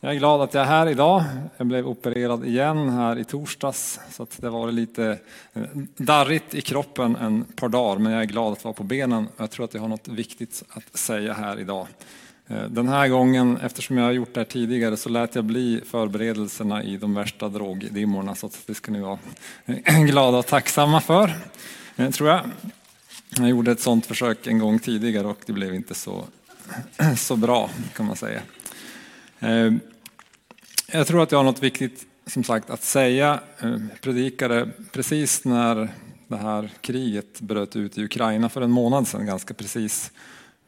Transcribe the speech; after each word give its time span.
Jag 0.00 0.12
är 0.12 0.18
glad 0.18 0.40
att 0.40 0.54
jag 0.54 0.62
är 0.62 0.66
här 0.66 0.88
idag. 0.88 1.24
Jag 1.56 1.66
blev 1.66 1.88
opererad 1.88 2.44
igen 2.44 2.88
här 2.88 3.18
i 3.18 3.24
torsdags 3.24 4.00
så 4.10 4.22
att 4.22 4.40
det 4.40 4.50
var 4.50 4.72
lite 4.72 5.18
eh, 5.52 5.62
darrigt 5.96 6.54
i 6.54 6.60
kroppen 6.60 7.16
en 7.16 7.44
par 7.44 7.68
dagar 7.68 7.98
men 7.98 8.12
jag 8.12 8.22
är 8.22 8.26
glad 8.26 8.52
att 8.52 8.64
vara 8.64 8.74
på 8.74 8.82
benen. 8.82 9.28
Jag 9.36 9.50
tror 9.50 9.64
att 9.64 9.74
jag 9.74 9.80
har 9.80 9.88
något 9.88 10.08
viktigt 10.08 10.62
att 10.68 10.96
säga 10.96 11.32
här 11.32 11.60
idag. 11.60 11.86
Eh, 12.46 12.62
den 12.62 12.88
här 12.88 13.08
gången, 13.08 13.56
eftersom 13.56 13.98
jag 13.98 14.04
har 14.04 14.12
gjort 14.12 14.34
det 14.34 14.40
här 14.40 14.44
tidigare, 14.44 14.96
så 14.96 15.08
lät 15.08 15.34
jag 15.34 15.44
bli 15.44 15.80
förberedelserna 15.86 16.82
i 16.82 16.96
de 16.96 17.14
värsta 17.14 17.48
drogdimmorna 17.48 18.34
så 18.34 18.46
att 18.46 18.62
det 18.66 18.74
ska 18.74 18.92
ni 18.92 19.00
vara 19.00 19.18
eh, 19.66 20.04
glada 20.06 20.38
och 20.38 20.46
tacksamma 20.46 21.00
för, 21.00 21.32
tror 22.12 22.28
jag. 22.28 22.40
Jag 23.36 23.48
gjorde 23.48 23.72
ett 23.72 23.80
sådant 23.80 24.06
försök 24.06 24.46
en 24.46 24.58
gång 24.58 24.78
tidigare 24.78 25.26
och 25.26 25.40
det 25.46 25.52
blev 25.52 25.74
inte 25.74 25.94
så, 25.94 26.24
så 27.16 27.36
bra 27.36 27.70
kan 27.96 28.06
man 28.06 28.16
säga. 28.16 28.40
Ehm, 29.40 29.80
jag 30.92 31.06
tror 31.06 31.22
att 31.22 31.32
jag 31.32 31.38
har 31.38 31.44
något 31.44 31.62
viktigt 31.62 32.06
som 32.26 32.44
sagt 32.44 32.70
att 32.70 32.82
säga. 32.82 33.40
Ehm, 33.58 33.88
jag 33.90 34.00
predikade 34.00 34.70
precis 34.92 35.44
när 35.44 35.88
det 36.28 36.36
här 36.36 36.72
kriget 36.80 37.40
bröt 37.40 37.76
ut 37.76 37.98
i 37.98 38.04
Ukraina 38.04 38.48
för 38.48 38.60
en 38.60 38.70
månad 38.70 39.08
sedan, 39.08 39.26
ganska 39.26 39.54
precis 39.54 40.12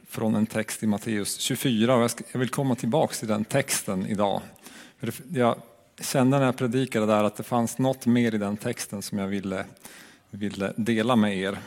från 0.09 0.35
en 0.35 0.47
text 0.47 0.83
i 0.83 0.87
Matteus 0.87 1.39
24 1.39 1.95
och 1.95 2.11
jag 2.33 2.41
vill 2.41 2.49
komma 2.49 2.75
tillbaks 2.75 3.19
till 3.19 3.29
den 3.29 3.45
texten 3.45 4.07
idag. 4.07 4.43
Jag 5.33 5.63
kände 6.01 6.39
när 6.39 6.47
jag 6.47 6.57
predikade 6.57 7.07
där 7.07 7.25
att 7.25 7.37
det 7.37 7.43
fanns 7.43 7.79
något 7.79 8.07
mer 8.07 8.35
i 8.35 8.39
den 8.39 8.57
texten 8.57 9.03
som 9.03 9.19
jag 9.19 9.29
ville, 9.29 9.65
ville 10.31 10.73
dela 10.77 11.17
med 11.17 11.39
er. 11.39 11.59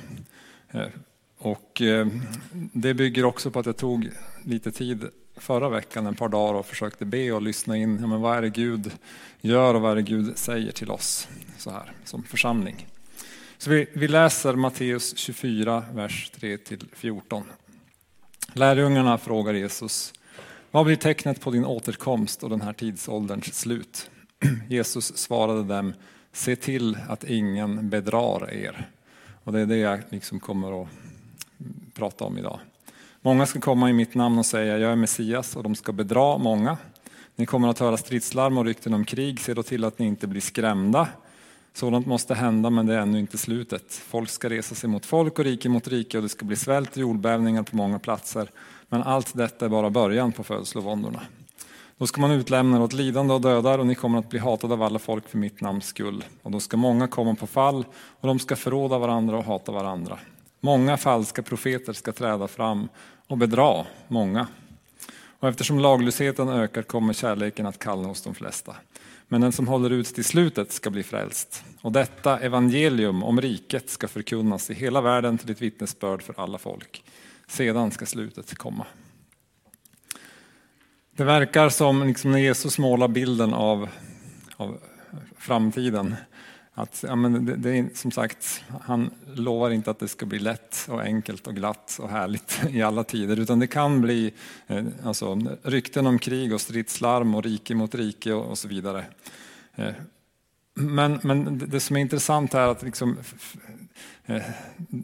Ehm, 0.71 0.89
och 1.37 1.81
det 2.73 2.93
bygger 2.93 3.25
också 3.25 3.51
på 3.51 3.59
att 3.59 3.65
jag 3.65 3.77
tog 3.77 4.09
lite 4.43 4.71
tid 4.71 5.09
förra 5.35 5.69
veckan 5.69 6.07
ett 6.07 6.17
par 6.17 6.29
dagar 6.29 6.53
och 6.53 6.65
försökte 6.65 7.05
be 7.05 7.31
och 7.31 7.41
lyssna 7.41 7.77
in. 7.77 7.97
Ja, 8.01 8.07
men 8.07 8.21
vad 8.21 8.37
är 8.37 8.41
det 8.41 8.49
Gud 8.49 8.91
gör 9.41 9.73
och 9.73 9.81
vad 9.81 9.91
är 9.91 9.95
det 9.95 10.01
Gud 10.01 10.37
säger 10.37 10.71
till 10.71 10.91
oss 10.91 11.27
så 11.57 11.71
här 11.71 11.91
som 12.03 12.23
församling? 12.23 12.87
Så 13.57 13.69
vi, 13.69 13.87
vi 13.93 14.07
läser 14.07 14.53
Matteus 14.53 15.17
24, 15.17 15.83
vers 15.93 16.31
3-14. 16.35 17.43
Lärjungarna 18.53 19.17
frågar 19.17 19.53
Jesus, 19.53 20.13
vad 20.71 20.85
blir 20.85 20.95
tecknet 20.95 21.41
på 21.41 21.51
din 21.51 21.65
återkomst 21.65 22.43
och 22.43 22.49
den 22.49 22.61
här 22.61 22.73
tidsålderns 22.73 23.53
slut? 23.53 24.09
Jesus 24.69 25.17
svarade 25.17 25.63
dem, 25.63 25.93
se 26.31 26.55
till 26.55 26.97
att 27.09 27.23
ingen 27.23 27.89
bedrar 27.89 28.53
er. 28.53 28.89
Och 29.43 29.53
det 29.53 29.59
är 29.59 29.65
det 29.65 29.77
jag 29.77 29.99
liksom 30.09 30.39
kommer 30.39 30.81
att 30.81 30.87
prata 31.93 32.23
om 32.25 32.37
idag. 32.37 32.59
Många 33.25 33.45
ska 33.45 33.59
komma 33.59 33.89
i 33.89 33.93
mitt 33.93 34.15
namn 34.15 34.39
och 34.39 34.45
säga 34.45 34.77
jag 34.77 34.91
är 34.91 34.95
Messias 34.95 35.55
och 35.55 35.63
de 35.63 35.75
ska 35.75 35.91
bedra 35.91 36.37
många. 36.37 36.77
Ni 37.35 37.45
kommer 37.45 37.67
att 37.67 37.79
höra 37.79 37.97
stridslarm 37.97 38.57
och 38.57 38.65
rykten 38.65 38.93
om 38.93 39.05
krig, 39.05 39.39
se 39.39 39.53
då 39.53 39.63
till 39.63 39.83
att 39.83 39.99
ni 39.99 40.05
inte 40.05 40.27
blir 40.27 40.41
skrämda. 40.41 41.07
Sådant 41.73 42.05
måste 42.05 42.35
hända 42.35 42.69
men 42.69 42.85
det 42.85 42.93
är 42.93 42.97
ännu 42.97 43.19
inte 43.19 43.37
slutet. 43.37 43.93
Folk 43.93 44.29
ska 44.29 44.49
resa 44.49 44.75
sig 44.75 44.89
mot 44.89 45.05
folk 45.05 45.39
och 45.39 45.45
rike 45.45 45.69
mot 45.69 45.87
rike 45.87 46.17
och 46.17 46.23
det 46.23 46.29
ska 46.29 46.45
bli 46.45 46.55
svält 46.55 46.91
och 46.91 46.97
jordbävningar 46.97 47.63
på 47.63 47.75
många 47.75 47.99
platser. 47.99 48.49
Men 48.89 49.03
allt 49.03 49.37
detta 49.37 49.65
är 49.65 49.69
bara 49.69 49.89
början 49.89 50.31
på 50.31 50.43
födslovåndorna. 50.43 51.21
Då 51.97 52.07
ska 52.07 52.21
man 52.21 52.31
utlämna 52.31 52.83
åt 52.83 52.93
lidande 52.93 53.33
och 53.33 53.41
dödar 53.41 53.79
och 53.79 53.87
ni 53.87 53.95
kommer 53.95 54.19
att 54.19 54.29
bli 54.29 54.39
hatade 54.39 54.73
av 54.73 54.83
alla 54.83 54.99
folk 54.99 55.29
för 55.29 55.37
mitt 55.37 55.61
namns 55.61 55.85
skull. 55.85 56.23
Och 56.41 56.51
då 56.51 56.59
ska 56.59 56.77
många 56.77 57.07
komma 57.07 57.35
på 57.35 57.47
fall 57.47 57.85
och 58.19 58.27
de 58.27 58.39
ska 58.39 58.55
förråda 58.55 58.97
varandra 58.97 59.37
och 59.37 59.45
hata 59.45 59.71
varandra. 59.71 60.19
Många 60.65 60.97
falska 60.97 61.43
profeter 61.43 61.93
ska 61.93 62.11
träda 62.11 62.47
fram 62.47 62.89
och 63.27 63.37
bedra 63.37 63.85
många. 64.07 64.47
Och 65.39 65.49
eftersom 65.49 65.79
laglösheten 65.79 66.49
ökar 66.49 66.81
kommer 66.81 67.13
kärleken 67.13 67.65
att 67.65 67.79
kallna 67.79 68.07
hos 68.07 68.21
de 68.21 68.35
flesta. 68.35 68.75
Men 69.27 69.41
den 69.41 69.51
som 69.51 69.67
håller 69.67 69.89
ut 69.89 70.15
till 70.15 70.23
slutet 70.23 70.71
ska 70.71 70.89
bli 70.89 71.03
frälst. 71.03 71.63
Och 71.81 71.91
detta 71.91 72.39
evangelium 72.39 73.23
om 73.23 73.41
riket 73.41 73.89
ska 73.89 74.07
förkunnas 74.07 74.69
i 74.69 74.73
hela 74.73 75.01
världen 75.01 75.37
till 75.37 75.51
ett 75.51 75.61
vittnesbörd 75.61 76.21
för 76.23 76.33
alla 76.37 76.57
folk. 76.57 77.03
Sedan 77.47 77.91
ska 77.91 78.05
slutet 78.05 78.55
komma. 78.55 78.85
Det 81.15 81.23
verkar 81.23 81.69
som 81.69 82.07
liksom 82.07 82.31
när 82.31 82.39
Jesus 82.39 82.77
målar 82.77 83.07
bilden 83.07 83.53
av, 83.53 83.89
av 84.57 84.79
framtiden 85.37 86.15
att, 86.75 87.03
ja, 87.07 87.15
men 87.15 87.45
det, 87.45 87.55
det, 87.55 87.77
är 87.77 87.89
som 87.93 88.11
sagt, 88.11 88.63
han 88.81 89.11
lovar 89.33 89.71
inte 89.71 89.91
att 89.91 89.99
det 89.99 90.07
ska 90.07 90.25
bli 90.25 90.39
lätt 90.39 90.87
och 90.89 91.01
enkelt 91.01 91.47
och 91.47 91.55
glatt 91.55 91.99
och 92.01 92.09
härligt 92.09 92.61
i 92.69 92.81
alla 92.81 93.03
tider, 93.03 93.39
utan 93.39 93.59
det 93.59 93.67
kan 93.67 94.01
bli 94.01 94.33
eh, 94.67 94.85
alltså, 95.03 95.57
rykten 95.63 96.07
om 96.07 96.19
krig 96.19 96.53
och 96.53 96.61
stridslarm 96.61 97.35
och 97.35 97.43
rike 97.43 97.75
mot 97.75 97.95
rike 97.95 98.33
och, 98.33 98.45
och 98.45 98.57
så 98.57 98.67
vidare. 98.67 99.05
Eh, 99.75 99.93
men, 100.73 101.19
men 101.23 101.57
det 101.67 101.79
som 101.79 101.95
är 101.95 102.01
intressant 102.01 102.53
är 102.53 102.67
att 102.67 102.83
liksom, 102.83 103.17
eh, 104.25 104.41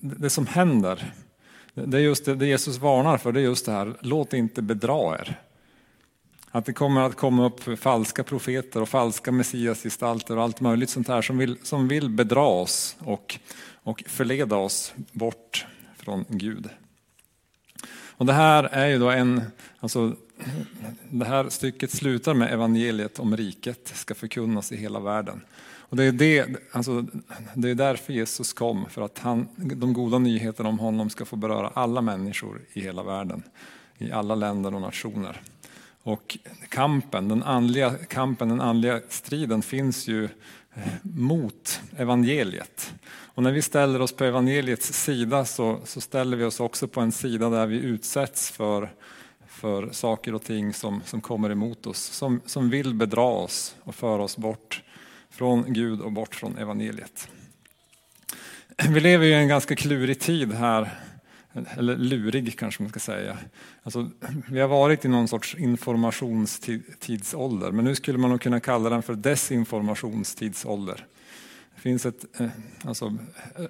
det 0.02 0.30
som 0.30 0.48
händer, 0.48 1.14
det 1.74 1.98
är 1.98 2.02
just 2.02 2.26
det, 2.26 2.36
det 2.36 2.48
Jesus 2.48 2.78
varnar 2.78 3.18
för, 3.18 3.32
det 3.32 3.40
är 3.40 3.44
just 3.44 3.66
det 3.66 3.72
här, 3.72 3.98
låt 4.00 4.34
inte 4.34 4.62
bedra 4.62 5.18
er. 5.20 5.40
Att 6.52 6.66
det 6.66 6.74
kommer 6.74 7.02
att 7.02 7.16
komma 7.16 7.46
upp 7.46 7.80
falska 7.80 8.24
profeter 8.24 8.82
och 8.82 8.90
falska 8.90 9.32
messiasgestalter 9.32 10.38
och 10.38 10.44
allt 10.44 10.62
möjligt 10.62 10.90
sånt 10.90 11.08
här 11.08 11.22
som 11.22 11.38
vill, 11.38 11.58
som 11.64 11.88
vill 11.88 12.10
bedra 12.10 12.46
oss 12.46 12.96
och, 13.00 13.40
och 13.84 14.04
förleda 14.08 14.56
oss 14.56 14.94
bort 15.12 15.66
från 15.98 16.26
Gud. 16.30 16.70
Och 18.20 18.26
det 18.26 18.34
här 18.34 18.64
är 18.64 18.88
ju 18.88 19.00
då 19.00 19.10
en, 19.10 19.42
alltså, 19.80 20.16
det 21.10 21.26
här 21.26 21.50
stycket 21.50 21.92
slutar 21.92 22.34
med 22.34 22.54
evangeliet 22.54 23.20
om 23.20 23.38
riket 23.38 23.92
ska 23.96 24.16
förkunnas 24.16 24.72
i 24.72 24.78
hela 24.78 25.00
världen. 25.00 25.42
Och 25.90 25.98
det, 25.98 26.04
är 26.04 26.12
det, 26.12 26.48
alltså, 26.72 27.06
det 27.54 27.70
är 27.70 27.76
därför 27.76 28.14
Jesus 28.14 28.54
kom, 28.54 28.86
för 28.90 29.02
att 29.02 29.20
han, 29.20 29.48
de 29.56 29.94
goda 29.94 30.20
nyheterna 30.20 30.70
om 30.70 30.80
honom 30.80 31.10
ska 31.10 31.26
få 31.26 31.36
beröra 31.36 31.68
alla 31.68 32.02
människor 32.02 32.62
i 32.74 32.82
hela 32.82 33.04
världen, 33.04 33.44
i 33.98 34.12
alla 34.12 34.36
länder 34.36 34.74
och 34.76 34.82
nationer. 34.82 35.42
Och 36.04 36.38
kampen, 36.70 37.28
den 37.28 37.44
andliga 37.44 37.94
kampen, 38.08 38.50
den 38.50 38.62
andliga 38.62 39.02
striden 39.10 39.62
finns 39.62 40.08
ju 40.08 40.24
eh, 40.24 40.84
mot 41.02 41.82
evangeliet. 41.98 42.94
Och 43.40 43.44
när 43.44 43.52
vi 43.52 43.62
ställer 43.62 44.02
oss 44.02 44.12
på 44.12 44.24
evangeliets 44.24 44.94
sida 44.94 45.46
så, 45.46 45.80
så 45.86 46.02
ställer 46.02 46.38
vi 46.38 46.44
oss 46.44 46.60
också 46.60 46.88
på 46.88 47.02
en 47.02 47.12
sida 47.12 47.50
där 47.50 47.68
vi 47.68 47.78
utsätts 47.78 48.52
för, 48.52 48.92
för 49.48 49.90
saker 49.92 50.36
och 50.36 50.44
ting 50.44 50.74
som, 50.74 51.02
som 51.06 51.22
kommer 51.22 51.50
emot 51.50 51.88
oss, 51.88 52.00
som, 52.00 52.42
som 52.46 52.70
vill 52.70 52.94
bedra 52.94 53.22
oss 53.22 53.76
och 53.84 53.96
föra 53.96 54.24
oss 54.24 54.38
bort 54.38 54.84
från 55.30 55.74
Gud 55.74 56.02
och 56.02 56.12
bort 56.12 56.36
från 56.36 56.58
evangeliet. 56.58 57.28
Vi 58.90 59.00
lever 59.00 59.26
i 59.26 59.34
en 59.34 59.48
ganska 59.48 59.76
klurig 59.76 60.20
tid 60.20 60.54
här 60.54 61.00
eller 61.78 61.98
lurig 61.98 62.60
kanske 62.60 62.84
man 62.84 62.90
ska 62.90 63.00
säga. 63.00 63.38
Alltså, 63.84 64.10
vi 64.48 64.60
har 64.60 64.68
varit 64.68 65.06
i 65.06 65.08
någon 65.08 65.28
sorts 65.28 65.56
informationstidsålder, 65.56 67.72
men 67.72 67.86
nu 67.86 67.96
skulle 67.96 68.18
man 68.18 68.30
nog 68.30 68.42
kunna 68.42 68.60
kalla 68.60 68.90
den 68.90 69.04
för 69.04 69.16
desinformationstidsålder. 69.16 71.06
Det 71.76 71.82
finns 71.82 72.06
ett, 72.06 72.26
eh, 72.40 72.50
alltså, 72.84 73.18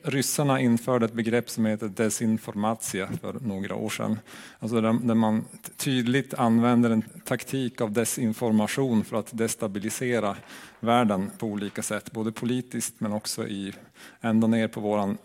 ryssarna 0.04 0.60
införde 0.60 1.06
ett 1.06 1.14
begrepp 1.14 1.50
som 1.50 1.66
heter 1.66 1.88
desinformatia 1.88 3.10
för 3.22 3.34
några 3.42 3.76
år 3.76 3.90
sedan. 3.90 4.20
Alltså 4.60 4.82
där, 4.82 5.08
där 5.08 5.16
man 5.16 5.46
tydligt 5.78 6.34
använder 6.34 6.90
en 6.90 7.02
taktik 7.02 7.82
av 7.82 7.92
desinformation 7.92 9.04
för 9.04 9.18
att 9.18 9.38
destabilisera 9.38 10.36
världen 10.80 11.32
på 11.38 11.48
olika 11.48 11.82
sätt, 11.82 12.12
både 12.12 12.32
politiskt 12.32 13.00
men 13.00 13.12
också 13.12 13.48
i, 13.48 13.74
ända 14.22 14.48
ner 14.48 14.68
på 14.68 14.80
våran 14.80 15.18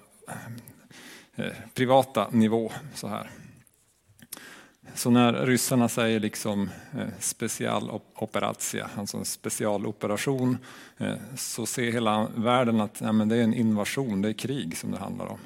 Eh, 1.36 1.52
privata 1.74 2.28
nivå. 2.30 2.72
Så 2.94 3.08
här. 3.08 3.30
Så 4.94 5.10
när 5.10 5.32
ryssarna 5.32 5.88
säger 5.88 6.20
liksom 6.20 6.70
eh, 6.98 7.06
specialoperatia, 7.18 8.90
alltså 8.96 9.16
en 9.16 9.24
specialoperation, 9.24 10.58
eh, 10.98 11.14
så 11.36 11.66
ser 11.66 11.92
hela 11.92 12.28
världen 12.36 12.80
att 12.80 13.00
ja, 13.00 13.12
men 13.12 13.28
det 13.28 13.36
är 13.36 13.42
en 13.42 13.54
invasion, 13.54 14.22
det 14.22 14.28
är 14.28 14.32
krig 14.32 14.76
som 14.76 14.90
det 14.90 14.98
handlar 14.98 15.26
om. 15.26 15.38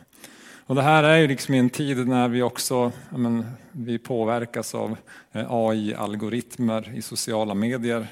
Och 0.66 0.74
det 0.74 0.82
här 0.82 1.04
är 1.04 1.16
ju 1.16 1.28
liksom 1.28 1.54
i 1.54 1.58
en 1.58 1.70
tid 1.70 2.08
när 2.08 2.28
vi 2.28 2.42
också 2.42 2.92
ja, 3.10 3.18
men, 3.18 3.46
vi 3.72 3.98
påverkas 3.98 4.74
av 4.74 4.96
AI-algoritmer 5.32 6.96
i 6.96 7.02
sociala 7.02 7.54
medier. 7.54 8.06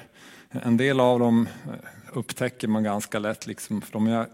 En 0.49 0.77
del 0.77 0.99
av 0.99 1.19
dem 1.19 1.47
upptäcker 2.13 2.67
man 2.67 2.83
ganska 2.83 3.19
lätt. 3.19 3.47
Liksom, 3.47 3.81
för 3.81 3.95
om 3.95 4.07
jag 4.07 4.27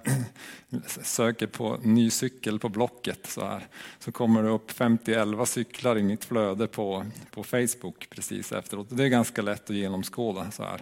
söker 1.04 1.48
på 1.48 1.78
ny 1.82 2.10
cykel 2.10 2.60
på 2.60 2.70
Blocket 2.70 3.28
så, 3.28 3.46
här, 3.46 3.68
så 4.00 4.12
kommer 4.12 4.44
det 4.44 4.50
upp 4.50 4.72
50 4.72 5.46
cyklar 5.46 5.98
i 5.98 6.04
mitt 6.04 6.26
flöde 6.26 6.68
på, 6.68 7.06
på 7.32 7.44
Facebook 7.44 8.08
precis 8.10 8.52
efteråt. 8.52 8.88
Det 8.90 9.04
är 9.04 9.08
ganska 9.08 9.42
lätt 9.42 9.70
att 9.70 9.76
genomskåda. 9.76 10.52
Så 10.52 10.64
här 10.64 10.82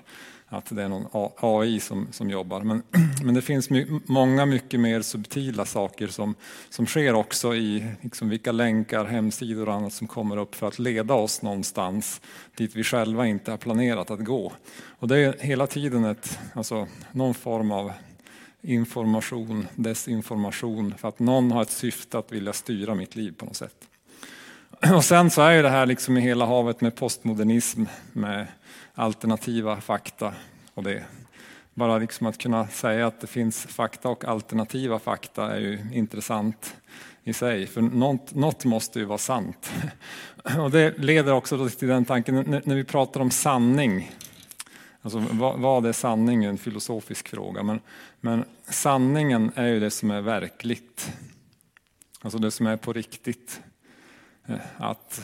att 0.52 0.76
det 0.76 0.84
är 0.84 0.90
någon 0.90 1.34
AI 1.38 1.80
som, 1.80 2.08
som 2.12 2.30
jobbar. 2.30 2.62
Men, 2.62 2.84
men 3.24 3.34
det 3.34 3.42
finns 3.42 3.70
my, 3.70 3.88
många 4.06 4.46
mycket 4.46 4.80
mer 4.80 5.02
subtila 5.02 5.66
saker 5.66 6.08
som, 6.08 6.36
som 6.70 6.86
sker 6.86 7.14
också 7.14 7.56
i 7.56 7.86
liksom 8.02 8.30
vilka 8.30 8.52
länkar, 8.52 9.06
hemsidor 9.06 9.70
och 9.70 9.76
annat 9.76 9.94
som 9.94 10.08
kommer 10.08 10.38
upp 10.38 10.56
för 10.56 10.68
att 10.68 10.80
leda 10.80 11.14
oss 11.14 11.42
någonstans 11.42 12.22
dit 12.56 12.76
vi 12.76 12.84
själva 12.84 13.28
inte 13.28 13.52
har 13.52 13.58
planerat 13.58 14.12
att 14.12 14.26
gå. 14.26 14.54
Och 14.84 15.08
det 15.08 15.18
är 15.18 15.36
hela 15.40 15.68
tiden 15.68 16.06
ett, 16.06 16.40
alltså, 16.54 16.88
någon 17.12 17.34
form 17.34 17.72
av 17.72 17.92
information, 18.62 19.68
desinformation 19.76 20.94
för 20.98 21.08
att 21.08 21.20
någon 21.20 21.52
har 21.52 21.62
ett 21.62 21.72
syfte 21.72 22.18
att 22.18 22.32
vilja 22.32 22.54
styra 22.54 22.96
mitt 22.96 23.16
liv 23.16 23.34
på 23.38 23.46
något 23.46 23.56
sätt. 23.56 23.91
Och 24.96 25.06
sen 25.06 25.30
så 25.30 25.42
är 25.42 25.52
ju 25.52 25.62
det 25.62 25.70
här 25.70 25.86
liksom 25.86 26.18
i 26.18 26.22
hela 26.22 26.46
havet 26.46 26.82
med 26.82 26.96
postmodernism, 26.96 27.84
med 28.14 28.48
alternativa 28.94 29.82
fakta 29.82 30.34
och 30.74 30.84
det. 30.84 31.04
Bara 31.74 31.98
liksom 31.98 32.28
att 32.28 32.38
kunna 32.38 32.68
säga 32.68 33.08
att 33.08 33.22
det 33.22 33.28
finns 33.28 33.66
fakta 33.66 34.10
och 34.10 34.26
alternativa 34.26 35.00
fakta 35.00 35.56
är 35.56 35.60
ju 35.60 35.80
intressant 35.94 36.76
i 37.24 37.34
sig, 37.34 37.68
för 37.68 37.82
något, 37.82 38.34
något 38.34 38.66
måste 38.66 39.00
ju 39.00 39.06
vara 39.06 39.18
sant. 39.18 39.72
Och 40.60 40.72
det 40.72 40.98
leder 40.98 41.34
också 41.34 41.70
till 41.70 41.88
den 41.88 42.06
tanken, 42.06 42.62
när 42.66 42.76
vi 42.76 42.84
pratar 42.84 43.20
om 43.20 43.32
sanning, 43.32 44.12
alltså 45.02 45.20
vad, 45.32 45.60
vad 45.60 45.86
är 45.86 45.94
sanning? 45.94 46.44
En 46.44 46.58
filosofisk 46.58 47.28
fråga, 47.28 47.64
men, 47.64 47.80
men 48.22 48.46
sanningen 48.70 49.52
är 49.56 49.68
ju 49.68 49.80
det 49.80 49.92
som 49.92 50.12
är 50.12 50.22
verkligt. 50.22 51.12
Alltså 52.22 52.40
det 52.40 52.52
som 52.52 52.68
är 52.68 52.78
på 52.78 52.94
riktigt. 52.94 53.62
Att 54.78 55.22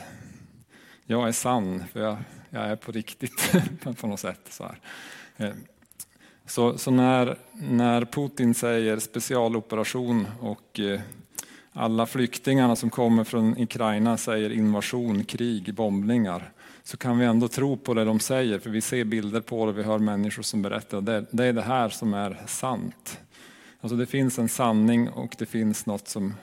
jag 1.06 1.28
är 1.28 1.32
sann, 1.32 1.84
för 1.94 2.00
jag 2.00 2.18
jag 2.50 2.66
är 2.66 2.76
på 2.76 2.92
riktigt 2.92 3.56
på 4.00 4.08
något 4.08 4.20
sätt. 4.20 4.42
Så, 4.50 4.72
eh, 5.38 5.50
så, 6.46 6.78
så, 6.78 6.92
när, 6.92 7.38
när 7.54 8.06
Putin 8.06 8.54
säger 8.54 9.00
specialoperation 9.00 10.28
och 10.40 10.80
eh, 10.80 11.02
alla 11.74 12.06
flyktingarna 12.06 12.76
som 12.76 12.90
kommer 12.90 13.24
från 13.24 13.62
Ukraina 13.62 14.18
säger 14.18 14.50
invasion, 14.50 15.24
krig, 15.24 15.74
bombningar 15.74 16.52
så 16.84 16.98
kan 16.98 17.20
vi 17.20 17.26
ändå 17.26 17.48
tro 17.48 17.78
på 17.78 17.94
det 17.94 18.06
de 18.06 18.20
säger 18.20 18.60
för 18.60 18.70
vi 18.70 18.82
ser 18.82 19.04
bilder 19.04 19.42
på 19.42 19.66
det, 19.66 19.72
vi 19.72 19.84
hör 19.84 20.00
människor 20.00 20.44
som 20.44 20.62
berättar. 20.62 21.02
Det, 21.02 21.26
det 21.32 21.46
är 21.46 21.54
det 21.54 21.62
här 21.62 21.90
som 21.90 22.14
är 22.14 22.42
sant. 22.48 23.20
Alltså 23.82 23.96
det 23.96 24.06
finns 24.06 24.40
en 24.40 24.50
sanning 24.50 25.10
och 25.10 25.36
det 25.38 25.46
finns 25.46 25.86
något 25.86 26.08
som, 26.08 26.34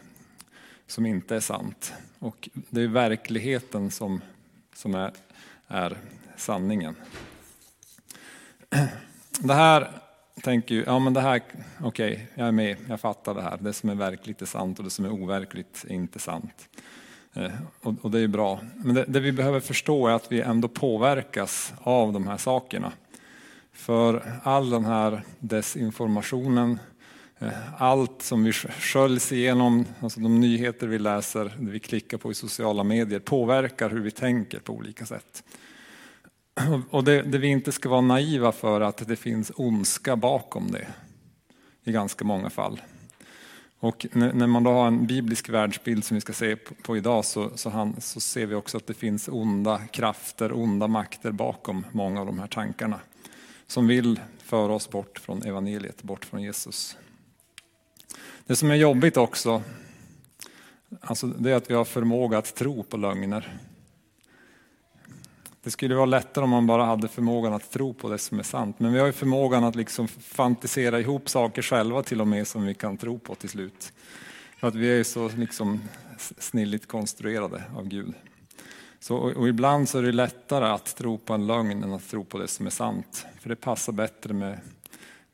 som 0.87 1.07
inte 1.07 1.37
är 1.37 1.41
sant. 1.41 1.93
Och 2.19 2.49
det 2.53 2.83
är 2.83 2.89
verkligheten 2.89 3.91
som, 3.91 4.21
som 4.75 4.95
är 4.95 5.13
är 5.69 5.97
sanningen. 6.37 6.97
Det 9.41 9.55
här 9.55 9.91
tänker 10.43 10.75
ju, 10.75 10.85
ja 10.87 10.99
men 10.99 11.15
det 11.15 11.21
här, 11.21 11.43
okej, 11.81 12.13
okay, 12.13 12.27
jag 12.35 12.49
är 12.49 12.53
med, 12.53 12.77
jag 12.89 13.01
fattar 13.01 13.35
det 13.35 13.43
här. 13.43 13.59
Det 13.61 13.73
som 13.73 13.91
är 13.91 13.95
verkligt 13.95 14.43
är 14.43 14.47
sant 14.47 14.79
och 14.79 14.85
det 14.85 14.91
som 14.91 15.05
är 15.05 15.13
overkligt 15.13 15.85
är 15.89 15.95
inte 15.95 16.19
sant. 16.19 16.69
Eh, 17.33 17.53
och, 17.81 17.95
och 18.01 18.11
det 18.11 18.21
är 18.21 18.29
bra. 18.29 18.61
Men 18.77 18.95
det, 18.95 19.05
det, 19.09 19.21
vi 19.21 19.33
behöver 19.33 19.61
förstå 19.61 20.09
är 20.09 20.13
att 20.13 20.33
vi 20.33 20.41
ändå 20.41 20.69
påverkas 20.69 21.75
av 21.79 22.13
de 22.13 22.27
här 22.27 22.37
sakerna. 22.37 22.93
För 23.73 24.23
all 24.43 24.71
den 24.71 24.85
här 24.85 25.23
desinformationen, 25.39 26.71
eh, 26.71 26.79
Eh, 27.45 27.83
allt 27.83 28.23
som 28.23 28.45
vi 28.45 28.53
sköljs 28.53 29.33
igenom, 29.33 29.85
alltså 30.01 30.21
de 30.21 30.41
nyheter 30.41 30.87
vi 30.87 30.99
läser, 30.99 31.45
det 31.59 31.71
vi 31.71 31.81
klickar 31.81 32.19
på 32.19 32.31
i 32.31 32.35
sociala 32.35 32.85
medier, 32.85 33.21
påverkar 33.21 33.91
hur 33.91 34.01
vi 34.01 34.11
tänker 34.11 34.59
på 34.59 34.73
olika 34.73 35.07
sätt. 35.07 35.45
Och 36.91 37.05
det, 37.05 37.23
det 37.23 37.39
vi 37.39 37.47
inte 37.47 37.73
ska 37.73 37.89
vara 37.89 38.01
naiva 38.01 38.53
för 38.53 38.81
att 38.81 39.09
det 39.09 39.17
finns 39.17 39.53
ondska 39.57 40.17
bakom 40.17 40.71
det 40.71 40.87
i 41.85 41.93
ganska 41.93 42.25
många 42.25 42.51
fall. 42.51 42.81
Och 43.79 44.07
när 44.13 44.47
man 44.47 44.63
då 44.63 44.71
har 44.71 44.87
en 44.87 45.07
biblisk 45.07 45.49
världsbild 45.49 46.05
som 46.05 46.15
vi 46.15 46.21
ska 46.21 46.33
se 46.33 46.57
på 46.57 46.97
idag 46.97 47.25
så, 47.25 47.51
så, 47.55 47.71
han, 47.71 48.01
så, 48.01 48.21
ser 48.21 48.47
vi 48.47 48.55
också 48.55 48.77
att 48.77 48.87
det 48.87 48.95
finns 48.95 49.29
onda 49.29 49.79
krafter, 49.79 50.53
onda 50.53 50.87
makter 50.87 51.33
bakom 51.33 51.87
många 51.93 52.21
av 52.21 52.27
de 52.27 52.39
här 52.39 52.47
tankarna. 52.47 53.01
Som 53.67 53.87
vill 53.87 54.21
föra 54.39 54.73
oss 54.73 54.91
bort 54.91 55.19
från 55.19 55.43
evangeliet, 55.43 56.03
bort 56.03 56.25
från 56.25 56.43
Jesus. 56.43 56.97
Det 58.47 58.57
som 58.57 58.71
är 58.71 58.75
jobbigt 58.75 59.17
också, 59.17 59.63
alltså 61.01 61.27
det 61.27 61.51
är 61.51 61.55
att 61.55 61.71
vi 61.71 61.75
har 61.75 61.85
förmåga 61.85 62.39
att 62.39 62.55
tro 62.55 62.83
på 62.83 62.97
lögner. 62.97 63.59
Det 65.63 65.71
skulle 65.71 65.95
vara 65.95 66.07
lättare 66.07 66.45
om 66.45 66.51
man 66.51 66.67
bara 66.67 66.85
hade 66.85 67.09
förmågan 67.09 67.53
att 67.53 67.71
tro 67.71 67.95
på 67.95 68.09
det 68.09 68.19
som 68.19 68.39
är 68.39 68.43
sant. 68.43 68.81
Men 68.81 68.93
vi 68.93 68.99
har 68.99 69.07
ju 69.07 69.13
förmågan 69.13 69.65
att 69.65 69.77
liksom 69.77 70.09
fantisera 70.09 71.01
ihop 71.01 71.29
saker 71.29 71.63
själva 71.63 72.03
till 72.03 72.21
och 72.21 72.29
med 72.29 72.47
som 72.47 72.67
vi 72.67 72.75
kan 72.75 72.97
tro 72.97 73.19
på 73.19 73.35
till 73.35 73.49
slut. 73.49 73.93
För 74.57 74.69
att 74.69 74.75
vi 74.75 75.01
är 75.01 75.05
så 75.05 75.29
liksom 75.29 75.81
snilligt 76.39 76.89
konstruerade 76.89 77.63
av 77.77 77.89
Gud. 77.89 78.15
Så, 79.01 79.17
och 79.17 79.49
ibland 79.49 79.89
så 79.89 79.99
är 79.99 80.03
det 80.03 80.13
lättare 80.13 80.67
att 80.67 80.97
tro 80.97 81.19
på 81.19 81.35
en 81.35 81.47
lögn 81.47 81.83
än 81.83 81.93
att 81.93 82.09
tro 82.09 82.25
på 82.25 82.39
det 82.39 82.49
som 82.49 82.67
är 82.67 82.71
sant. 82.71 83.27
För 83.41 83.49
det 83.49 83.57
passar 83.57 83.93
bättre 83.93 84.35
med 84.35 84.61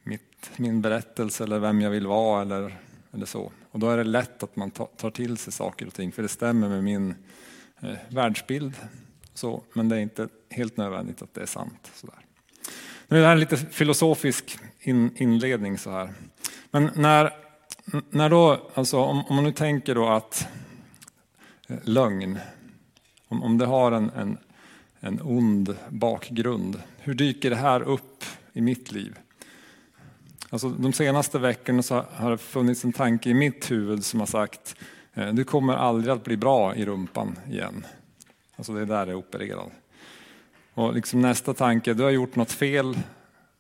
mitt, 0.03 0.51
min 0.57 0.81
berättelse 0.81 1.45
eller 1.45 1.59
vem 1.59 1.81
jag 1.81 1.91
vill 1.91 2.07
vara 2.07 2.43
eller, 2.43 2.79
eller 3.15 3.27
så. 3.27 3.53
Och 3.71 3.79
då 3.79 3.91
är 3.91 3.97
det 3.97 4.05
lätt 4.05 4.43
att 4.43 4.57
man 4.57 4.71
tar 4.71 5.11
till 5.11 5.37
sig 5.37 5.53
saker 5.53 5.87
och 5.87 5.95
ting 5.95 6.13
för 6.13 6.23
det 6.23 6.29
stämmer 6.29 6.69
med 6.69 6.85
min 6.85 7.15
eh, 7.81 7.95
världsbild 8.09 8.75
så, 9.35 9.63
men 9.73 9.89
det 9.89 9.97
är 9.97 10.01
inte 10.01 10.29
helt 10.51 10.77
nödvändigt 10.77 11.23
att 11.23 11.35
det 11.35 11.43
är 11.43 11.47
sant. 11.47 11.91
Sådär. 11.95 12.19
Nu 13.09 13.17
är 13.17 13.21
det 13.21 13.27
här 13.27 13.33
en 13.33 13.41
lite 13.41 13.57
filosofisk 13.57 14.59
in, 14.81 15.11
inledning. 15.17 15.79
så 15.79 15.91
här. 15.91 16.13
Men 16.71 16.91
när, 16.95 17.33
när 18.11 18.31
då, 18.31 18.71
alltså, 18.75 18.99
om, 18.99 19.25
om 19.27 19.35
man 19.35 19.45
nu 19.45 19.53
tänker 19.53 19.95
då 19.95 20.09
att 20.09 20.49
eh, 21.69 21.77
lögn, 21.83 22.39
om, 23.29 23.43
om 23.43 23.59
det 23.59 23.67
har 23.67 23.93
en, 23.93 24.11
en, 24.11 24.39
en 25.01 25.21
ond 25.23 25.77
bakgrund, 25.89 26.83
hur 26.99 27.15
dyker 27.15 27.51
det 27.51 27.57
här 27.57 27.83
upp 27.83 28.25
i 28.53 28.61
mitt 28.61 28.93
liv? 28.93 29.19
Alltså, 30.51 30.69
de 30.69 30.93
senaste 30.93 31.39
veckorna 31.39 31.83
så 31.83 32.05
har 32.13 32.31
det 32.31 32.39
funnits 32.39 32.85
en 32.85 32.93
tanke 32.93 33.31
i 33.31 33.35
mitt 33.35 33.71
huvud 33.71 34.05
som 34.05 34.21
har 34.21 34.27
sagt, 34.27 34.77
eh, 35.15 35.29
du 35.29 35.45
kommer 35.45 35.75
aldrig 35.75 36.13
att 36.15 36.25
bli 36.25 36.37
bra 36.37 36.75
i 36.75 36.85
rumpan 36.85 37.39
igen. 37.49 37.87
Alltså 38.57 38.73
det 38.73 38.81
är 38.81 38.87
där 38.87 39.07
det 39.07 39.13
är 39.13 39.17
opererad. 39.17 39.71
Och 40.75 40.95
liksom 40.95 41.21
nästa 41.21 41.55
tanke, 41.55 41.95
du 41.95 42.03
har 42.03 42.11
gjort 42.11 42.37
något 42.37 42.53
fel 42.53 42.99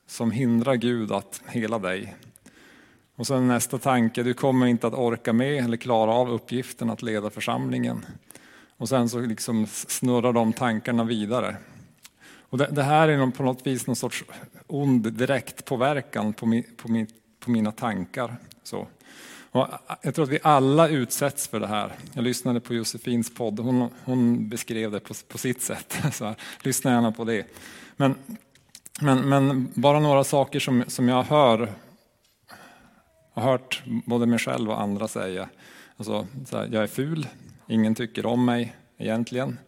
som 0.07 0.31
hindrar 0.31 0.75
Gud 0.75 1.13
att 1.13 1.43
hela 1.47 1.79
dig. 1.79 2.17
Och 3.17 3.27
sen 3.27 3.49
nästa 3.49 3.79
tanke, 3.79 4.23
du 4.23 4.35
kommer 4.35 4.67
inte 4.67 4.87
att 4.87 4.95
orka 4.95 5.33
med 5.33 5.65
eller 5.65 5.77
klara 5.77 6.13
av 6.13 6.31
uppgiften 6.31 6.91
att 6.91 7.03
leda 7.03 7.31
församlingen. 7.31 8.07
Och 8.77 8.89
sen 8.89 9.09
så 9.09 9.21
liksom 9.21 9.67
snurrar 9.67 10.33
de 10.33 10.53
tankarna 10.53 11.05
vidare. 11.05 11.57
Och 12.51 12.59
det, 12.59 12.69
det 12.73 12.83
här 12.83 13.09
är 13.09 13.31
på 13.31 13.43
något 13.43 13.67
vis 13.67 13.87
någon 13.87 13.97
sorts 13.97 14.25
ond 14.67 15.13
direktpåverkan 15.13 16.33
på, 16.33 16.47
mi, 16.47 16.63
på, 16.63 16.89
mi, 16.91 17.07
på 17.41 17.51
mina 17.51 17.73
tankar. 17.73 18.37
Så. 18.63 18.89
Och 19.53 19.69
jag 20.03 20.15
tror 20.15 20.25
att 20.25 20.31
vi 20.31 20.39
alla 20.43 20.89
utsätts 20.89 21.49
för 21.49 21.61
det 21.61 21.67
här. 21.67 21.93
Jag 22.13 22.25
lyssnade 22.25 22.61
på 22.61 22.75
Josefins 22.75 23.35
podd, 23.35 23.61
hon, 23.61 23.89
hon 24.05 24.49
beskrev 24.49 24.91
det 24.91 25.01
på, 25.01 25.15
på 25.29 25.39
sitt 25.39 25.63
sätt. 25.63 25.99
Så 26.13 26.25
här, 26.25 26.37
lyssna 26.63 26.91
gärna 26.91 27.13
på 27.13 27.25
det. 27.25 27.47
Men, 27.97 28.15
men, 29.01 29.29
men 29.29 29.73
bara 29.75 30.01
några 30.01 30.25
saker 30.25 30.61
som, 30.61 30.85
som 30.89 31.09
jag 31.09 31.23
hör, 31.23 31.73
har 33.33 33.43
hört 33.43 33.83
både 34.07 34.27
mig 34.27 34.39
själv 34.39 34.71
och 34.71 34.81
andra 34.81 35.09
säga. 35.09 35.49
Alltså, 35.97 36.27
här, 36.53 36.69
jag 36.73 36.83
är 36.83 36.87
ful, 36.87 37.27
ingen 37.69 37.95
tycker 37.95 38.27
om 38.27 38.45
mig 38.45 38.77
egentligen. 38.99 39.59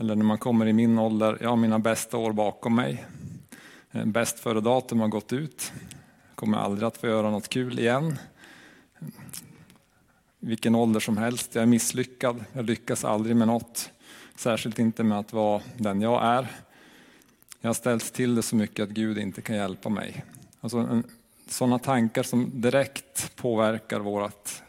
Eller 0.00 0.14
när 0.14 0.24
man 0.24 0.38
kommer 0.38 0.66
i 0.66 0.72
min 0.72 0.98
ålder, 0.98 1.38
jag 1.40 1.48
har 1.48 1.56
mina 1.56 1.78
bästa 1.78 2.16
år 2.16 2.32
bakom 2.32 2.74
mig. 2.74 3.06
Eh, 3.90 4.04
bäst 4.04 4.38
före 4.38 4.60
datum 4.60 5.00
har 5.00 5.08
gått 5.08 5.32
ut, 5.32 5.72
kommer 6.34 6.58
aldrig 6.58 6.86
att 6.86 6.96
få 6.96 7.06
göra 7.06 7.30
något 7.30 7.48
kul 7.48 7.78
igen 7.78 8.18
vilken 10.38 10.74
ålder 10.74 11.00
som 11.00 11.16
helst. 11.16 11.54
Jag 11.54 11.62
är 11.62 11.66
misslyckad, 11.66 12.44
jag 12.52 12.64
lyckas 12.64 13.04
aldrig 13.04 13.36
med 13.36 13.48
något. 13.48 13.90
Särskilt 14.36 14.78
inte 14.78 15.04
med 15.04 15.18
att 15.18 15.32
vara 15.32 15.62
den 15.76 16.00
jag 16.00 16.24
är. 16.24 16.48
Jag 17.60 17.68
har 17.68 17.74
ställts 17.74 18.10
till 18.10 18.34
det 18.34 18.42
så 18.42 18.56
mycket 18.56 18.82
att 18.82 18.90
Gud 18.90 19.18
inte 19.18 19.42
kan 19.42 19.56
hjälpa 19.56 19.88
mig. 19.88 20.24
Alltså 20.60 21.02
sådana 21.48 21.78
tankar 21.78 22.22
som 22.22 22.60
direkt 22.60 23.36
påverkar 23.36 24.00
vårt, 24.00 24.62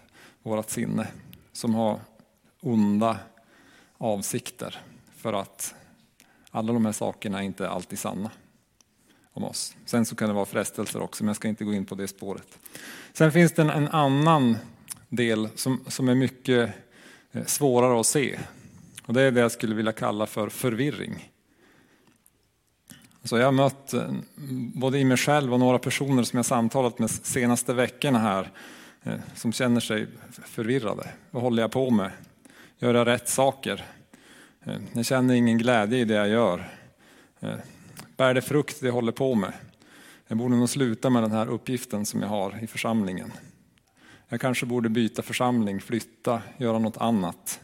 vårt 0.43 0.69
sinne. 0.69 1.07
Som 1.51 1.75
har 1.75 1.99
onda 2.61 3.19
avsikter. 3.97 4.81
För 5.21 5.33
att 5.33 5.75
alla 6.51 6.73
de 6.73 6.85
här 6.85 6.91
sakerna 6.91 7.39
är 7.39 7.43
inte 7.43 7.69
alltid 7.69 7.99
sanna. 7.99 8.31
om 9.33 9.43
oss. 9.43 9.75
Sen 9.85 10.05
så 10.05 10.15
kan 10.15 10.27
det 10.27 10.33
vara 10.33 10.45
frestelser 10.45 11.01
också, 11.01 11.23
men 11.23 11.27
jag 11.27 11.35
ska 11.35 11.47
inte 11.47 11.63
gå 11.63 11.73
in 11.73 11.85
på 11.85 11.95
det 11.95 12.07
spåret. 12.07 12.59
Sen 13.13 13.31
finns 13.31 13.51
det 13.51 13.61
en, 13.61 13.69
en 13.69 13.87
annan 13.87 14.57
del 15.09 15.49
som, 15.55 15.85
som 15.87 16.09
är 16.09 16.15
mycket 16.15 16.69
eh, 17.31 17.45
svårare 17.45 17.99
att 17.99 18.05
se. 18.05 18.39
Och 19.05 19.13
det 19.13 19.21
är 19.21 19.31
det 19.31 19.39
jag 19.39 19.51
skulle 19.51 19.75
vilja 19.75 19.91
kalla 19.91 20.25
för 20.25 20.49
förvirring. 20.49 21.31
Så 23.23 23.37
jag 23.37 23.45
har 23.45 23.51
mött 23.51 23.93
eh, 23.93 24.11
både 24.75 24.99
i 24.99 25.05
mig 25.05 25.17
själv 25.17 25.53
och 25.53 25.59
några 25.59 25.79
personer 25.79 26.23
som 26.23 26.37
jag 26.37 26.45
samtalat 26.45 26.99
med 26.99 27.09
senaste 27.09 27.73
veckorna 27.73 28.19
här 28.19 28.51
eh, 29.03 29.19
som 29.35 29.53
känner 29.53 29.79
sig 29.79 30.07
förvirrade. 30.31 31.09
Vad 31.31 31.43
håller 31.43 31.63
jag 31.63 31.71
på 31.71 31.89
med? 31.89 32.11
Gör 32.79 32.93
jag 32.93 33.07
rätt 33.07 33.29
saker? 33.29 33.85
Eh, 34.65 34.77
jag 34.93 35.05
känner 35.05 35.33
ingen 35.33 35.57
glädje 35.57 35.99
i 35.99 36.05
det 36.05 36.13
jag 36.13 36.27
gör. 36.29 36.69
Eh, 37.39 37.55
bär 38.17 38.33
det 38.33 38.41
frukt 38.41 38.81
det 38.81 38.85
jag 38.85 38.93
håller 38.93 39.11
på 39.11 39.35
med? 39.35 39.53
Jag 40.27 40.37
borde 40.37 40.55
nog 40.55 40.69
sluta 40.69 41.09
med 41.09 41.23
den 41.23 41.31
här 41.31 41.49
uppgiften 41.49 42.05
som 42.05 42.21
jag 42.21 42.27
har 42.27 42.63
i 42.63 42.67
församlingen. 42.67 43.31
Jag 44.29 44.41
kanske 44.41 44.65
borde 44.65 44.89
byta 44.89 45.21
församling, 45.21 45.81
flytta, 45.81 46.41
göra 46.57 46.79
något 46.79 46.97
annat. 46.97 47.59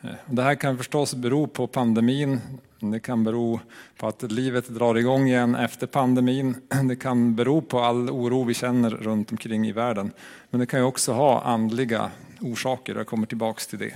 Eh, 0.00 0.10
det 0.26 0.42
här 0.42 0.54
kan 0.54 0.76
förstås 0.76 1.14
bero 1.14 1.46
på 1.46 1.66
pandemin. 1.66 2.40
Det 2.78 3.00
kan 3.00 3.24
bero 3.24 3.60
på 3.96 4.06
att 4.06 4.22
livet 4.22 4.68
drar 4.68 4.94
igång 4.94 5.28
igen 5.28 5.54
efter 5.54 5.86
pandemin. 5.86 6.54
Det 6.88 6.96
kan 6.96 7.34
bero 7.34 7.60
på 7.62 7.80
all 7.80 8.10
oro 8.10 8.44
vi 8.44 8.54
känner 8.54 8.90
runt 8.90 9.30
omkring 9.30 9.66
i 9.66 9.72
världen. 9.72 10.12
Men 10.50 10.60
det 10.60 10.66
kan 10.66 10.80
ju 10.80 10.86
också 10.86 11.12
ha 11.12 11.42
andliga 11.42 12.10
orsaker. 12.40 12.94
Jag 12.96 13.06
kommer 13.06 13.26
tillbaks 13.26 13.66
till 13.66 13.78
det. 13.78 13.94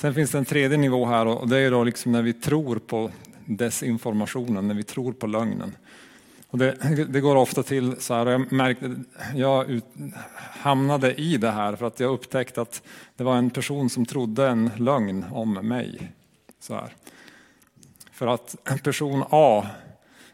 Sen 0.00 0.14
finns 0.14 0.30
det 0.30 0.38
en 0.38 0.44
tredje 0.44 0.78
nivå 0.78 1.06
här 1.06 1.26
och 1.26 1.48
det 1.48 1.58
är 1.58 1.70
då 1.70 1.84
liksom 1.84 2.12
när 2.12 2.22
vi 2.22 2.32
tror 2.32 2.78
på 2.78 3.10
desinformationen, 3.44 4.68
när 4.68 4.74
vi 4.74 4.82
tror 4.82 5.12
på 5.12 5.26
lögnen. 5.26 5.76
Och 6.50 6.58
det, 6.58 7.04
det, 7.08 7.20
går 7.20 7.36
ofta 7.36 7.62
till 7.62 8.00
så 8.00 8.14
här, 8.14 8.26
jag, 8.26 8.52
märkte, 8.52 8.96
jag 9.34 9.70
ut, 9.70 9.84
hamnade 10.38 11.14
i 11.14 11.36
det 11.36 11.50
här 11.50 11.76
för 11.76 11.86
att 11.86 12.00
jag 12.00 12.12
upptäckte 12.12 12.60
att 12.60 12.82
det 13.16 13.24
var 13.24 13.36
en 13.36 13.50
person 13.50 13.90
som 13.90 14.06
trodde 14.06 14.48
en 14.48 14.70
lögn 14.76 15.24
om 15.32 15.52
mig. 15.52 16.12
Så 16.60 16.74
här. 16.74 16.94
För 18.12 18.26
att 18.26 18.56
person 18.82 19.24
A 19.30 19.66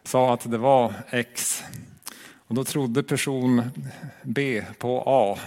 sa 0.03 0.35
att 0.35 0.51
det 0.51 0.59
var 0.59 0.93
X 1.11 1.63
och 2.47 2.55
då 2.55 2.65
trodde 2.65 3.03
person 3.03 3.63
B 4.23 4.65
på 4.79 5.03
A 5.07 5.39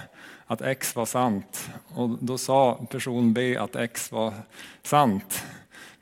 att 0.48 0.62
X 0.62 0.96
var 0.96 1.06
sant 1.06 1.70
och 1.96 2.10
då 2.10 2.38
sa 2.38 2.86
person 2.89 3.34
B 3.34 3.58
att 3.58 3.75
X 3.75 4.12
var 4.12 4.34
sant. 4.84 5.44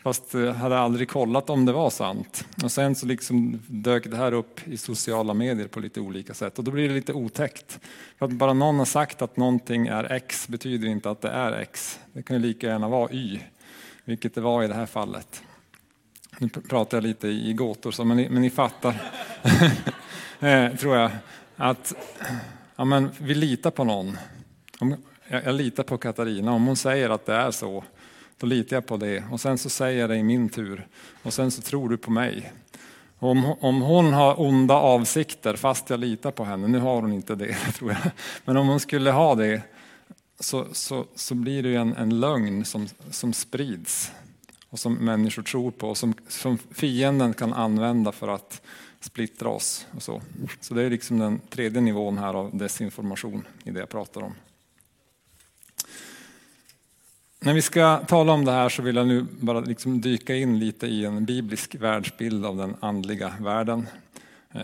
Fast 0.06 0.36
eh, 0.36 0.54
hade 0.54 0.80
aldrig 0.80 1.10
kollat 1.10 1.50
om 1.50 1.66
det 1.66 1.72
var 1.72 1.90
sant. 1.90 2.46
Och 2.64 2.72
sen 2.72 2.96
så 2.96 3.06
liksom 3.06 3.62
dök 3.68 4.12
det 4.12 4.18
här 4.18 4.32
upp 4.32 4.68
i 4.68 4.78
sociala 4.78 5.34
medier 5.34 5.68
på 5.68 5.80
lite 5.80 6.00
olika 6.00 6.34
sätt. 6.34 6.58
Och 6.58 6.64
då 6.64 6.72
blir 6.72 6.88
det 6.88 6.94
lite 6.94 7.14
otäckt. 7.14 7.80
För 8.18 8.26
att 8.26 8.32
bara 8.32 8.54
någon 8.54 8.78
har 8.78 8.86
sagt 8.86 9.22
att 9.22 9.38
någonting 9.38 9.88
är 9.88 10.12
X 10.12 10.48
betyder 10.48 10.88
inte 10.88 11.10
att 11.10 11.22
det 11.22 11.30
är 11.30 11.52
X. 11.52 12.00
Det 12.14 12.24
kan 12.24 12.36
ju 12.36 12.42
lika 12.42 12.68
gärna 12.68 12.88
vara 12.88 13.12
Y, 13.12 13.40
vilket 14.04 14.36
det 14.36 14.42
var 14.42 14.64
i 14.64 14.68
det 14.68 14.74
här 14.74 14.86
fallet. 14.86 15.44
Nu 16.38 16.50
pratar 16.50 16.98
jag 16.98 17.04
lite 17.04 17.28
i 17.28 17.54
gåtor, 17.54 17.92
så, 17.92 18.06
men, 18.06 18.18
ni, 18.18 18.30
men 18.30 18.42
ni 18.42 18.50
fattar, 18.50 19.12
eh, 20.40 20.76
tror 20.76 20.96
jag. 20.96 21.12
Att 21.56 21.94
ja, 22.76 22.86
men 22.86 23.12
vi 23.20 23.36
litar 23.36 23.72
på 23.72 23.84
någon. 23.84 24.18
Jag, 24.80 25.44
jag 25.46 25.56
litar 25.56 25.84
på 25.84 25.98
Katarina. 25.98 26.52
Om 26.52 26.66
hon 26.66 26.76
säger 26.76 27.10
att 27.10 27.26
det 27.26 27.34
är 27.34 27.52
så, 27.52 27.84
då 28.38 28.48
litar 28.48 28.76
jag 28.76 28.86
på 28.86 28.98
det 28.98 29.24
och 29.32 29.42
sen 29.42 29.58
så 29.58 29.70
säger 29.70 30.00
jag 30.00 30.10
det 30.10 30.16
i 30.16 30.24
min 30.24 30.50
tur 30.50 30.88
och 31.24 31.34
sen 31.34 31.52
så 31.52 31.62
tror 31.62 31.90
du 31.90 31.98
på 31.98 32.12
mig. 32.12 32.52
Om, 33.20 33.46
om 33.46 33.82
hon 33.82 34.14
har 34.14 34.42
onda 34.42 34.74
avsikter 34.74 35.56
fast 35.56 35.90
jag 35.90 36.00
litar 36.00 36.32
på 36.32 36.44
henne, 36.44 36.68
nu 36.68 36.80
har 36.80 37.02
hon 37.02 37.14
inte 37.14 37.36
det 37.36 37.54
tror 37.76 37.92
jag, 37.92 38.12
men 38.46 38.58
om 38.58 38.68
hon 38.68 38.80
skulle 38.80 39.12
ha 39.12 39.36
det 39.36 39.62
så, 40.40 40.66
så, 40.72 41.06
så 41.16 41.36
blir 41.36 41.64
det 41.64 41.76
en, 41.76 41.96
en 41.96 42.20
lögn 42.20 42.66
som, 42.66 42.88
som 43.10 43.34
sprids 43.34 44.12
och 44.70 44.80
som 44.80 44.94
människor 44.94 45.44
tror 45.44 45.72
på 45.72 45.90
och 45.90 45.98
som, 45.98 46.14
som 46.28 46.58
fienden 46.58 47.34
kan 47.34 47.54
använda 47.54 48.12
för 48.12 48.28
att 48.28 48.62
splittra 49.00 49.50
oss. 49.50 49.88
Och 49.96 50.04
så. 50.04 50.22
så 50.60 50.74
det 50.74 50.84
är 50.84 50.90
liksom 50.90 51.20
den 51.20 51.40
tredje 51.50 51.82
nivån 51.82 52.18
här 52.18 52.34
av 52.34 52.58
desinformation 52.58 53.48
i 53.64 53.72
det 53.72 53.80
jag 53.80 53.90
pratar 53.90 54.22
om. 54.22 54.34
När 57.46 57.54
vi 57.54 57.62
ska 57.62 57.98
tala 57.98 58.34
om 58.34 58.46
det 58.46 58.52
här 58.52 58.70
så 58.70 58.82
vill 58.82 58.96
jag 58.96 59.08
nu 59.08 59.26
bara 59.40 59.60
liksom 59.60 60.02
dyka 60.02 60.36
in 60.36 60.60
lite 60.60 60.88
i 60.88 61.06
en 61.06 61.26
biblisk 61.26 61.76
världsbild 61.76 62.46
av 62.46 62.58
den 62.58 62.76
andliga 62.80 63.34
världen. 63.40 63.88
Eh, 64.52 64.62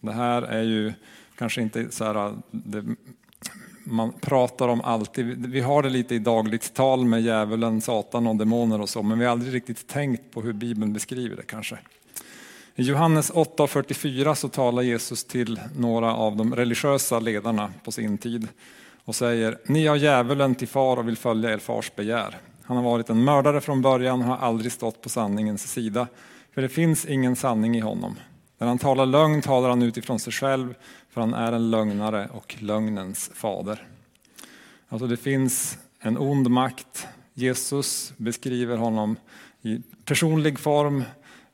det 0.00 0.12
här 0.12 0.42
är 0.42 0.62
ju 0.62 0.92
kanske 1.38 1.62
inte 1.62 1.90
så 1.90 2.04
här, 2.04 2.26
eh, 2.26 2.32
det, 2.50 2.84
man 3.84 4.12
pratar 4.12 4.68
om 4.68 4.80
alltid, 4.80 5.46
vi 5.46 5.60
har 5.60 5.82
det 5.82 5.88
lite 5.88 6.14
i 6.14 6.18
dagligt 6.18 6.74
tal 6.74 7.04
med 7.04 7.22
djävulen, 7.22 7.80
Satan 7.80 8.26
och 8.26 8.36
demoner 8.36 8.80
och 8.80 8.88
så, 8.88 9.02
men 9.02 9.18
vi 9.18 9.24
har 9.24 9.32
aldrig 9.32 9.54
riktigt 9.54 9.86
tänkt 9.86 10.34
på 10.34 10.42
hur 10.42 10.52
Bibeln 10.52 10.92
beskriver 10.92 11.36
det 11.36 11.46
kanske. 11.46 11.78
I 12.74 12.82
Johannes 12.82 13.32
8.44 13.32 14.34
så 14.34 14.48
talar 14.48 14.82
Jesus 14.82 15.24
till 15.24 15.60
några 15.76 16.14
av 16.14 16.36
de 16.36 16.54
religiösa 16.54 17.20
ledarna 17.20 17.72
på 17.84 17.92
sin 17.92 18.18
tid 18.18 18.48
och 19.04 19.14
säger, 19.14 19.58
ni 19.66 19.86
har 19.86 19.96
djävulen 19.96 20.54
till 20.54 20.68
far 20.68 20.96
och 20.96 21.08
vill 21.08 21.16
följa 21.16 21.52
er 21.52 21.58
fars 21.58 21.92
begär. 21.96 22.38
Han 22.62 22.76
har 22.76 22.84
varit 22.84 23.10
en 23.10 23.24
mördare 23.24 23.60
från 23.60 23.82
början 23.82 24.20
och 24.20 24.26
har 24.26 24.36
aldrig 24.36 24.72
stått 24.72 25.02
på 25.02 25.08
sanningens 25.08 25.72
sida, 25.72 26.06
för 26.54 26.62
det 26.62 26.68
finns 26.68 27.06
ingen 27.06 27.36
sanning 27.36 27.76
i 27.76 27.80
honom. 27.80 28.16
När 28.58 28.66
han 28.66 28.78
talar 28.78 29.06
lögn 29.06 29.42
talar 29.42 29.68
han 29.68 29.82
utifrån 29.82 30.18
sig 30.18 30.32
själv, 30.32 30.74
för 31.10 31.20
han 31.20 31.34
är 31.34 31.52
en 31.52 31.70
lögnare 31.70 32.28
och 32.32 32.56
lögnens 32.58 33.30
fader. 33.34 33.86
Alltså 34.88 35.06
det 35.06 35.16
finns 35.16 35.78
en 36.00 36.18
ond 36.18 36.50
makt. 36.50 37.06
Jesus 37.34 38.12
beskriver 38.16 38.76
honom 38.76 39.16
i 39.62 39.82
personlig 40.04 40.58
form, 40.58 41.04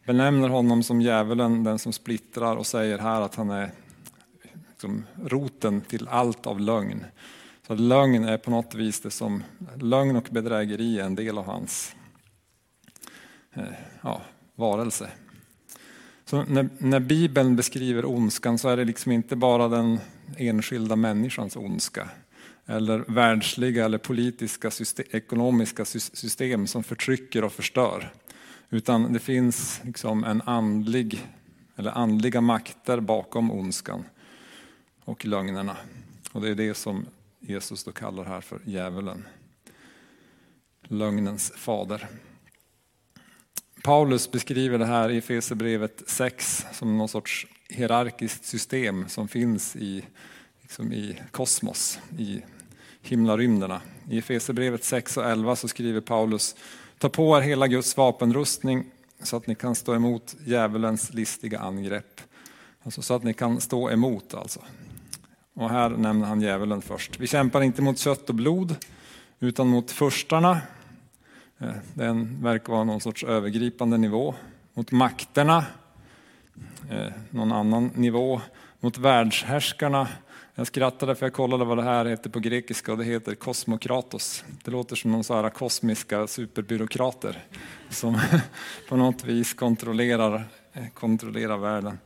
benämner 0.06 0.48
honom 0.48 0.82
som 0.82 1.00
djävulen, 1.00 1.64
den 1.64 1.78
som 1.78 1.92
splittrar 1.92 2.56
och 2.56 2.66
säger 2.66 2.98
här 2.98 3.20
att 3.20 3.34
han 3.34 3.50
är 3.50 3.70
liksom 4.76 5.06
roten 5.24 5.80
till 5.80 6.08
allt 6.08 6.46
av 6.46 6.60
lögn. 6.60 7.04
Så 7.66 7.74
lögn 7.74 8.24
är 8.24 8.38
på 8.38 8.50
något 8.50 8.74
vis 8.74 9.00
det 9.00 9.10
som, 9.10 9.42
lögn 9.80 10.16
och 10.16 10.28
bedrägeri 10.30 10.98
är 10.98 11.04
en 11.04 11.14
del 11.14 11.38
av 11.38 11.44
hans 11.44 11.94
eh, 13.52 13.62
ja, 14.00 14.22
varelse. 14.54 15.10
Så 16.24 16.42
när, 16.42 16.68
när, 16.78 17.00
Bibeln 17.00 17.56
beskriver 17.56 18.04
ondskan 18.04 18.58
så 18.58 18.68
är 18.68 18.76
det 18.76 18.84
liksom 18.84 19.12
inte 19.12 19.36
bara 19.36 19.68
den 19.68 19.98
enskilda 20.36 20.96
människans 20.96 21.56
ondska 21.56 22.08
eller 22.66 23.04
världsliga 23.08 23.84
eller 23.84 23.98
politiska 23.98 24.70
system, 24.70 25.06
ekonomiska 25.10 25.84
system 25.84 26.66
som 26.66 26.84
förtrycker 26.84 27.44
och 27.44 27.52
förstör. 27.52 28.12
Utan 28.70 29.12
det 29.12 29.18
finns 29.18 29.80
liksom 29.84 30.24
en 30.24 30.42
andlig, 30.42 31.26
eller 31.76 31.90
andliga 31.90 32.40
makter 32.40 33.00
bakom 33.00 33.50
ondskan 33.50 34.04
och 35.06 35.24
lögnerna. 35.24 35.76
Och 36.32 36.40
det 36.40 36.50
är 36.50 36.54
det 36.54 36.74
som 36.74 37.06
Jesus 37.40 37.84
då 37.84 37.92
kallar 37.92 38.24
här 38.24 38.40
för 38.40 38.60
djävulen. 38.64 39.24
Lögnens 40.82 41.52
fader. 41.56 42.08
Paulus 43.82 44.30
beskriver 44.30 44.78
det 44.78 44.86
här 44.86 45.10
i 45.10 45.18
Efesierbrevet 45.18 46.02
6 46.06 46.66
som 46.72 46.98
någon 46.98 47.08
sorts 47.08 47.46
hierarkiskt 47.68 48.44
system 48.44 49.08
som 49.08 49.28
finns 49.28 49.76
i, 49.76 50.04
liksom 50.62 50.92
i 50.92 51.22
kosmos, 51.30 51.98
i 52.18 52.42
himlarymderna. 53.02 53.80
I 54.10 54.18
Efesierbrevet 54.18 54.84
6 54.84 55.16
och 55.16 55.24
11 55.24 55.56
så 55.56 55.68
skriver 55.68 56.00
Paulus 56.00 56.56
Ta 56.98 57.08
på 57.08 57.36
er 57.36 57.40
hela 57.40 57.66
Guds 57.66 57.96
vapenrustning 57.96 58.90
så 59.22 59.36
att 59.36 59.46
ni 59.46 59.54
kan 59.54 59.74
stå 59.74 59.94
emot 59.94 60.36
djävulens 60.44 61.12
listiga 61.12 61.58
angrepp. 61.58 62.20
Alltså 62.82 63.02
så 63.02 63.14
att 63.14 63.24
ni 63.24 63.34
kan 63.34 63.60
stå 63.60 63.90
emot 63.90 64.34
alltså. 64.34 64.60
Och 65.58 65.70
här 65.70 65.90
nämner 65.90 66.26
han 66.26 66.40
djävulen 66.40 66.82
först. 66.82 67.20
Vi 67.20 67.26
kämpar 67.26 67.62
inte 67.62 67.82
mot 67.82 67.98
kött 67.98 68.28
och 68.28 68.34
blod 68.34 68.74
utan 69.40 69.68
mot 69.68 69.90
förstarna. 69.90 70.60
Eh, 71.58 71.74
den 71.94 72.42
verkar 72.42 72.72
vara 72.72 72.84
någon 72.84 73.00
sorts 73.00 73.24
övergripande 73.24 73.96
nivå. 73.98 74.34
Mot 74.74 74.92
makterna, 74.92 75.64
eh, 76.90 77.12
någon 77.30 77.52
annan 77.52 77.90
nivå. 77.94 78.40
Mot 78.80 78.98
världshärskarna. 78.98 80.08
Jag 80.54 80.66
skrattade 80.66 81.14
för 81.14 81.26
jag 81.26 81.32
kollade 81.32 81.64
vad 81.64 81.78
det 81.78 81.84
här 81.84 82.04
heter 82.04 82.30
på 82.30 82.40
grekiska 82.40 82.92
och 82.92 82.98
det 82.98 83.04
heter 83.04 83.34
kosmokratos. 83.34 84.44
Det 84.64 84.70
låter 84.70 84.96
som 84.96 85.12
någon 85.12 85.24
så 85.24 85.42
här 85.42 85.50
kosmiska 85.50 86.26
superbyråkrater 86.26 87.44
som 87.90 88.20
på 88.88 88.96
något 88.96 89.24
vis 89.24 89.54
kontrollerar, 89.54 90.44
eh, 90.72 90.88
kontrollerar 90.94 91.56
världen 91.56 91.98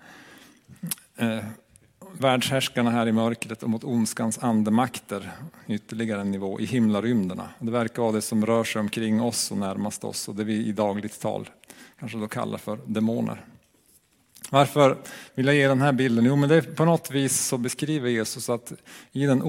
världshärskarna 2.18 2.90
här 2.90 3.06
i 3.06 3.12
mörkret 3.12 3.62
och 3.62 3.70
mot 3.70 3.84
ondskans 3.84 4.38
andemakter, 4.38 5.30
ytterligare 5.66 6.20
en 6.20 6.30
nivå, 6.30 6.60
i 6.60 6.64
himlarymderna. 6.64 7.48
Det 7.58 7.70
verkar 7.70 8.02
vara 8.02 8.12
det 8.12 8.22
som 8.22 8.46
rör 8.46 8.64
sig 8.64 8.80
omkring 8.80 9.22
oss 9.22 9.50
och 9.50 9.58
närmast 9.58 10.04
oss 10.04 10.28
och 10.28 10.34
det 10.34 10.44
vi 10.44 10.66
i 10.66 10.72
dagligt 10.72 11.20
tal 11.20 11.48
kanske 12.00 12.18
då 12.18 12.28
kallar 12.28 12.58
för 12.58 12.78
demoner. 12.86 13.44
Varför 14.50 14.98
vill 15.34 15.46
jag 15.46 15.54
ge 15.54 15.68
den 15.68 15.80
här 15.80 15.92
bilden? 15.92 16.24
Jo, 16.24 16.36
men 16.36 16.48
det 16.48 16.56
är 16.56 16.62
på 16.62 16.84
något 16.84 17.10
vis 17.10 17.40
så 17.40 17.58
beskriver 17.58 18.08
Jesus 18.10 18.50
att 18.50 18.72
i 19.12 19.26
den 19.26 19.42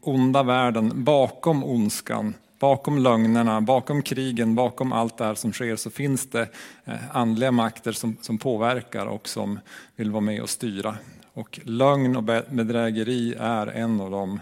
onda 0.00 0.42
världen, 0.42 1.04
bakom 1.04 1.64
ondskan, 1.64 2.34
bakom 2.58 2.98
lögnerna, 2.98 3.60
bakom 3.60 4.02
krigen, 4.02 4.54
bakom 4.54 4.92
allt 4.92 5.18
det 5.18 5.24
här 5.24 5.34
som 5.34 5.52
sker 5.52 5.76
så 5.76 5.90
finns 5.90 6.30
det 6.30 6.48
eh, 6.84 7.16
andliga 7.16 7.50
makter 7.50 7.92
som, 7.92 8.16
som 8.20 8.38
påverkar 8.38 9.06
och 9.06 9.28
som 9.28 9.58
vill 9.96 10.10
vara 10.10 10.20
med 10.20 10.42
och 10.42 10.50
styra. 10.50 10.96
Och 11.36 11.60
lögn 11.64 12.16
och 12.16 12.22
bedrägeri 12.50 13.34
är 13.38 13.66
en 13.66 14.00
av 14.00 14.10
de, 14.10 14.40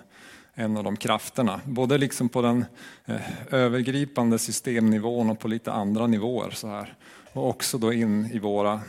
en 0.55 0.77
av 0.77 0.85
de 0.85 0.97
krafterna. 0.97 1.61
Både 1.65 1.99
liksom 1.99 2.29
på 2.29 2.43
den 2.43 2.65
eh, 3.05 3.21
övergripande 3.51 4.39
systemnivån 4.39 5.31
och 5.31 5.39
på 5.39 5.49
lite 5.49 5.73
andra 5.73 6.07
nivåer. 6.07 6.51
Så 6.51 6.69
här. 6.69 6.95
Och 7.33 7.49
också 7.49 7.79
då 7.79 7.93
in 7.93 8.31
i 8.33 8.39
våra 8.39 8.81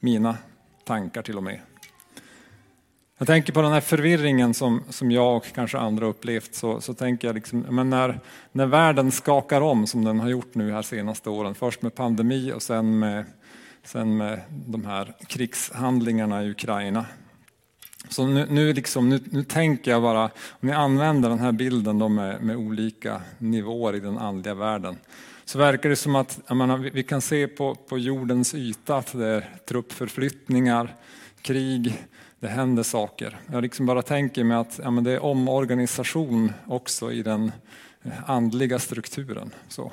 mina 0.00 0.36
tankar 0.84 1.22
till 1.22 1.36
och 1.36 1.42
med. 1.42 1.60
Jag 3.18 3.26
tänker 3.26 3.52
på 3.52 3.62
den 3.62 3.72
här 3.72 3.80
förvirringen 3.80 4.54
som, 4.54 4.82
som 4.90 5.10
jag 5.10 5.36
och 5.36 5.46
kanske 5.54 5.78
andra 5.78 6.06
upplevt 6.06 6.54
så, 6.54 6.80
så 6.80 6.94
tänker 6.94 7.28
jag 7.28 7.34
liksom, 7.34 7.60
men 7.60 7.90
när, 7.90 8.20
när 8.52 8.66
världen 8.66 9.12
skakar 9.12 9.60
om 9.60 9.86
som 9.86 10.04
den 10.04 10.20
har 10.20 10.28
gjort 10.28 10.54
nu 10.54 10.72
här 10.72 10.82
senaste 10.82 11.30
åren, 11.30 11.54
först 11.54 11.82
med 11.82 11.94
pandemi 11.94 12.52
och 12.52 12.62
sen 12.62 12.98
med, 12.98 13.24
sen 13.84 14.16
med 14.16 14.40
de 14.50 14.84
här 14.84 15.14
krigshandlingarna 15.26 16.44
i 16.44 16.50
Ukraina. 16.50 17.06
Så 18.08 18.26
nu, 18.26 18.46
nu, 18.50 18.72
liksom, 18.72 19.08
nu, 19.08 19.20
nu 19.30 19.44
tänker 19.44 19.90
jag 19.90 20.02
bara, 20.02 20.24
om 20.24 20.68
ni 20.68 20.72
använder 20.72 21.28
den 21.28 21.38
här 21.38 21.52
bilden 21.52 21.98
då 21.98 22.08
med, 22.08 22.42
med 22.42 22.56
olika 22.56 23.22
nivåer 23.38 23.94
i 23.94 24.00
den 24.00 24.18
andliga 24.18 24.54
världen, 24.54 24.96
så 25.44 25.58
verkar 25.58 25.88
det 25.88 25.96
som 25.96 26.16
att 26.16 26.50
menar, 26.50 26.78
vi 26.78 27.02
kan 27.02 27.20
se 27.20 27.48
på, 27.48 27.74
på 27.74 27.98
jordens 27.98 28.54
yta 28.54 28.96
att 28.96 29.12
det 29.12 29.26
är 29.26 29.48
truppförflyttningar, 29.68 30.94
krig, 31.42 32.06
det 32.40 32.48
händer 32.48 32.82
saker. 32.82 33.38
Jag 33.52 33.62
liksom 33.62 33.86
bara 33.86 34.02
tänker 34.02 34.44
mig 34.44 34.56
att 34.56 34.80
ja, 34.82 34.90
det 34.90 35.12
är 35.12 35.24
omorganisation 35.24 36.52
också 36.66 37.12
i 37.12 37.22
den 37.22 37.52
andliga 38.26 38.78
strukturen. 38.78 39.50
Så. 39.68 39.92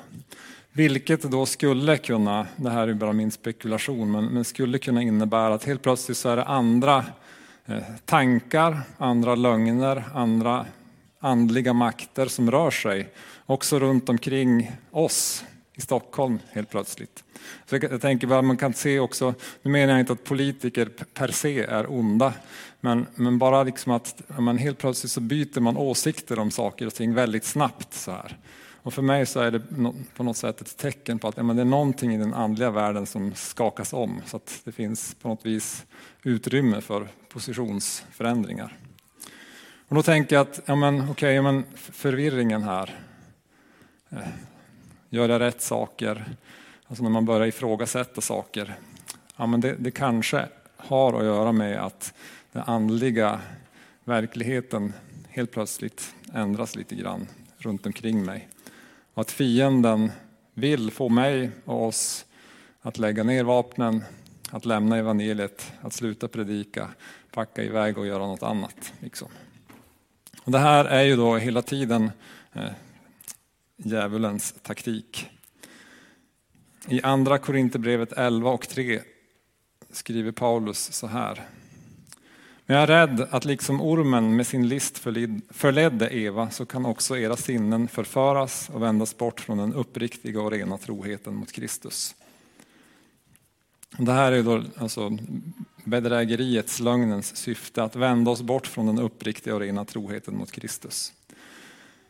Vilket 0.72 1.22
då 1.22 1.46
skulle 1.46 1.96
kunna, 1.96 2.46
det 2.56 2.70
här 2.70 2.88
är 2.88 2.94
bara 2.94 3.12
min 3.12 3.30
spekulation, 3.30 4.10
men, 4.10 4.24
men 4.24 4.44
skulle 4.44 4.78
kunna 4.78 5.02
innebära 5.02 5.54
att 5.54 5.64
helt 5.64 5.82
plötsligt 5.82 6.16
så 6.16 6.28
är 6.28 6.36
det 6.36 6.44
andra 6.44 7.04
eh, 7.66 7.82
tankar, 8.04 8.80
andra 8.98 9.34
lögner, 9.34 10.04
andra 10.14 10.66
andliga 11.22 11.72
makter 11.72 12.26
som 12.26 12.50
rör 12.50 12.70
sig 12.70 13.08
också 13.46 13.78
runt 13.78 14.08
omkring 14.08 14.72
oss 14.90 15.44
i 15.74 15.80
Stockholm 15.80 16.38
helt 16.50 16.70
plötsligt. 16.70 17.24
Så 17.66 17.76
jag 17.76 18.00
tänker 18.00 18.26
bara 18.26 18.42
man 18.42 18.56
kan 18.56 18.74
se 18.74 19.00
också, 19.00 19.34
nu 19.62 19.70
menar 19.70 19.92
jag 19.92 20.00
inte 20.00 20.12
att 20.12 20.24
politiker 20.24 20.88
per 21.14 21.28
se 21.28 21.60
är 21.60 21.92
onda, 21.92 22.32
men, 22.80 23.06
men 23.14 23.38
bara 23.38 23.62
liksom 23.62 23.92
att 23.92 24.22
man 24.38 24.58
helt 24.58 24.78
plötsligt 24.78 25.12
så 25.12 25.20
byter 25.20 25.60
man 25.60 25.76
åsikter 25.76 26.38
om 26.38 26.50
saker 26.50 26.86
och 26.86 26.94
ting 26.94 27.14
väldigt 27.14 27.44
snabbt. 27.44 27.94
så 27.94 28.10
här. 28.10 28.38
Och 28.82 28.94
för 28.94 29.02
mig 29.02 29.26
så 29.26 29.40
är 29.40 29.50
det 29.50 29.62
på 30.16 30.22
något 30.22 30.36
sätt 30.36 30.60
ett 30.60 30.76
tecken 30.76 31.18
på 31.18 31.28
att 31.28 31.36
ja, 31.36 31.42
men 31.42 31.56
det 31.56 31.62
är 31.62 31.66
någonting 31.66 32.14
i 32.14 32.18
den 32.18 32.34
andliga 32.34 32.70
världen 32.70 33.06
som 33.06 33.34
skakas 33.34 33.92
om, 33.92 34.20
så 34.26 34.36
att 34.36 34.60
det 34.64 34.72
finns 34.72 35.14
på 35.14 35.28
något 35.28 35.46
vis 35.46 35.86
utrymme 36.22 36.80
för 36.80 37.08
positionsförändringar. 37.28 38.76
Och 39.88 39.94
då 39.94 40.02
tänker 40.02 40.36
jag 40.36 40.42
att 40.42 40.60
ja, 40.66 40.74
men, 40.74 41.08
okay, 41.08 41.32
ja, 41.32 41.42
men 41.42 41.64
förvirringen 41.74 42.62
här, 42.62 42.98
eh, 44.10 44.18
jag 45.08 45.40
rätt 45.40 45.62
saker, 45.62 46.24
alltså 46.86 47.02
när 47.02 47.10
man 47.10 47.24
börjar 47.24 47.46
ifrågasätta 47.46 48.20
saker, 48.20 48.74
ja, 49.36 49.46
men 49.46 49.60
det, 49.60 49.76
det 49.78 49.90
kanske 49.90 50.48
har 50.76 51.12
att 51.12 51.24
göra 51.24 51.52
med 51.52 51.84
att 51.84 52.14
den 52.52 52.62
andliga 52.62 53.40
verkligheten 54.04 54.92
helt 55.28 55.50
plötsligt 55.50 56.14
ändras 56.34 56.76
lite 56.76 56.94
grann 56.94 57.26
runt 57.58 57.86
omkring 57.86 58.24
mig. 58.24 58.48
Och 59.14 59.20
att 59.20 59.30
fienden 59.30 60.12
vill 60.54 60.90
få 60.90 61.08
mig 61.08 61.50
och 61.64 61.86
oss 61.86 62.26
att 62.80 62.98
lägga 62.98 63.22
ner 63.22 63.44
vapnen, 63.44 64.04
att 64.50 64.64
lämna 64.64 64.96
evangeliet, 64.96 65.72
att 65.80 65.92
sluta 65.92 66.28
predika, 66.28 66.88
packa 67.32 67.62
iväg 67.62 67.98
och 67.98 68.06
göra 68.06 68.26
något 68.26 68.42
annat. 68.42 68.92
Liksom. 69.00 69.28
Och 70.42 70.52
det 70.52 70.58
här 70.58 70.84
är 70.84 71.02
ju 71.02 71.16
då 71.16 71.36
hela 71.36 71.62
tiden 71.62 72.10
eh, 72.52 72.70
djävulens 73.76 74.54
taktik. 74.62 75.28
I 76.88 77.02
andra 77.02 77.38
Korinthierbrevet 77.38 78.12
11 78.12 78.50
och 78.50 78.68
3 78.68 79.00
skriver 79.90 80.32
Paulus 80.32 80.92
så 80.92 81.06
här. 81.06 81.48
Men 82.66 82.76
jag 82.76 82.82
är 82.82 82.86
rädd 83.06 83.26
att 83.30 83.44
liksom 83.44 83.80
ormen 83.80 84.36
med 84.36 84.46
sin 84.46 84.68
list 84.68 84.98
förledde 85.50 86.14
Eva 86.16 86.50
så 86.50 86.66
kan 86.66 86.86
också 86.86 87.18
era 87.18 87.36
sinnen 87.36 87.88
förföras 87.88 88.70
och 88.72 88.82
vändas 88.82 89.16
bort 89.16 89.40
från 89.40 89.58
den 89.58 89.74
uppriktiga 89.74 90.40
och 90.40 90.50
rena 90.50 90.78
troheten 90.78 91.34
mot 91.34 91.52
Kristus. 91.52 92.14
Det 93.98 94.12
här 94.12 94.32
är 94.32 94.42
då 94.42 94.62
alltså 94.76 95.18
bedrägeriets, 95.84 96.80
lögnens 96.80 97.36
syfte, 97.36 97.82
att 97.82 97.96
vända 97.96 98.30
oss 98.30 98.42
bort 98.42 98.66
från 98.66 98.86
den 98.86 98.98
uppriktiga 98.98 99.54
och 99.54 99.60
rena 99.60 99.84
troheten 99.84 100.36
mot 100.36 100.52
Kristus. 100.52 101.12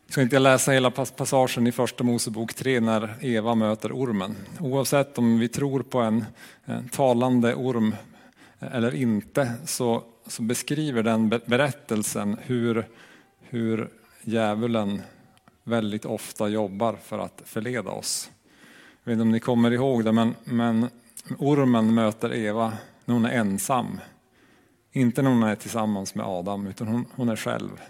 Jag 0.06 0.12
ska 0.12 0.22
inte 0.22 0.38
läsa 0.38 0.72
hela 0.72 0.90
passagen 0.90 1.66
i 1.66 1.72
första 1.72 2.04
Mosebok 2.04 2.54
3 2.54 2.80
när 2.80 3.16
Eva 3.20 3.54
möter 3.54 3.92
ormen. 3.92 4.36
Oavsett 4.60 5.18
om 5.18 5.38
vi 5.38 5.48
tror 5.48 5.82
på 5.82 6.00
en, 6.00 6.24
eh, 6.66 6.80
talande 6.90 7.54
orm 7.54 7.94
eller 8.58 8.94
inte 8.94 9.52
så, 9.66 10.04
så, 10.26 10.42
beskriver 10.42 11.02
den 11.02 11.28
berättelsen 11.28 12.36
hur, 12.42 12.88
hur 13.40 13.88
djävulen 14.22 15.02
väldigt 15.64 16.04
ofta 16.04 16.48
jobbar 16.48 16.96
för 17.04 17.18
att 17.18 17.42
förleda 17.44 17.90
oss. 17.90 18.30
Jag 19.04 19.10
vet 19.10 19.12
inte 19.12 19.22
om 19.22 19.30
ni 19.30 19.40
kommer 19.40 19.70
ihåg 19.70 20.04
det, 20.04 20.12
men, 20.12 20.34
men 20.44 20.88
ormen 21.38 21.94
möter 21.94 22.34
Eva 22.34 22.72
när 23.04 23.14
hon 23.14 23.24
är 23.24 23.30
ensam. 23.30 24.00
Inte 24.92 25.22
när 25.22 25.30
hon 25.30 25.42
är 25.42 25.54
tillsammans 25.54 26.14
med 26.14 26.26
Adam, 26.26 26.66
utan 26.66 26.88
hon, 26.88 27.06
hon 27.14 27.28
är 27.28 27.36
själv. 27.36 27.80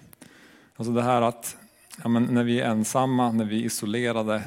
Alltså 0.76 0.92
det 0.92 1.02
här 1.02 1.22
att 1.22 1.56
ja, 2.02 2.08
men 2.08 2.24
när 2.24 2.44
vi 2.44 2.60
är 2.60 2.70
ensamma, 2.70 3.32
när 3.32 3.44
vi 3.44 3.60
är 3.60 3.66
isolerade, 3.66 4.42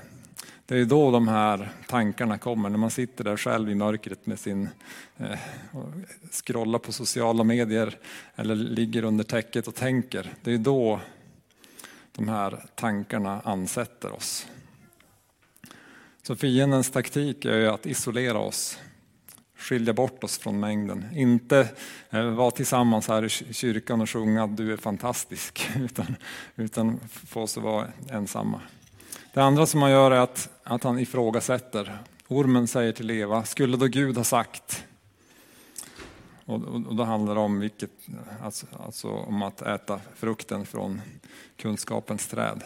det 0.68 0.78
är 0.78 0.86
då 0.86 1.12
de 1.12 1.28
här 1.28 1.72
tankarna 1.88 2.38
kommer, 2.38 2.70
när 2.70 2.78
man 2.78 2.92
sitter 2.92 3.24
där 3.24 3.38
själv 3.38 3.70
i 3.70 3.76
mörkret 3.76 4.26
med 4.26 4.40
sin 4.40 4.70
eh, 5.18 5.40
scrollar 6.32 6.80
på 6.80 6.92
sociala 6.92 7.44
medier 7.44 7.98
eller 8.36 8.56
ligger 8.56 9.04
under 9.04 9.24
täcket 9.24 9.68
och 9.68 9.76
tänker. 9.76 10.34
Det 10.42 10.54
är 10.54 10.58
då 10.58 11.00
de 12.12 12.28
här 12.28 12.66
tankarna 12.76 13.42
ansätter 13.42 14.12
oss. 14.12 14.48
Så 16.22 16.36
fiendens 16.36 16.92
taktik 16.92 17.46
är 17.46 17.68
att 17.68 17.86
isolera 17.86 18.40
oss, 18.40 18.80
skilja 19.58 19.94
bort 19.94 20.24
oss 20.24 20.38
från 20.38 20.60
mängden. 20.60 21.06
Inte 21.14 21.70
eh, 22.10 22.26
vara 22.26 22.52
tillsammans 22.52 23.08
här 23.08 23.24
i 23.24 23.54
kyrkan 23.54 24.02
och 24.02 24.10
sjunga 24.10 24.44
att 24.44 24.58
du 24.58 24.74
är 24.74 24.78
fantastisk, 24.78 25.70
utan, 25.76 26.16
utan 26.56 27.00
få 27.10 27.42
oss 27.42 27.58
att 27.58 27.64
vara 27.64 27.88
ensamma. 28.10 28.62
Det 29.36 29.44
andra 29.44 29.66
som 29.66 29.82
han 29.82 29.92
gör 29.92 30.12
är 30.12 30.20
att, 30.20 30.50
att 30.64 30.84
han 30.84 31.00
ifrågasätter. 31.00 31.98
Ormen 32.28 32.68
säger 32.68 32.92
till 32.92 33.12
Eva, 33.12 33.44
skulle 33.44 33.78
då 33.78 33.86
Gud 33.86 34.18
ha 34.18 34.24
sagt? 34.24 34.86
Och, 36.46 36.56
och, 36.56 36.86
och 36.86 36.96
då 36.96 37.04
handlar 37.04 37.36
det 37.36 37.42
om, 37.42 37.60
vilket, 37.60 37.92
alltså, 38.44 38.66
alltså 38.86 39.08
om 39.10 39.42
att 39.42 39.62
äta 39.62 40.00
frukten 40.16 40.66
från 40.66 41.02
kunskapens 41.58 42.28
träd. 42.28 42.64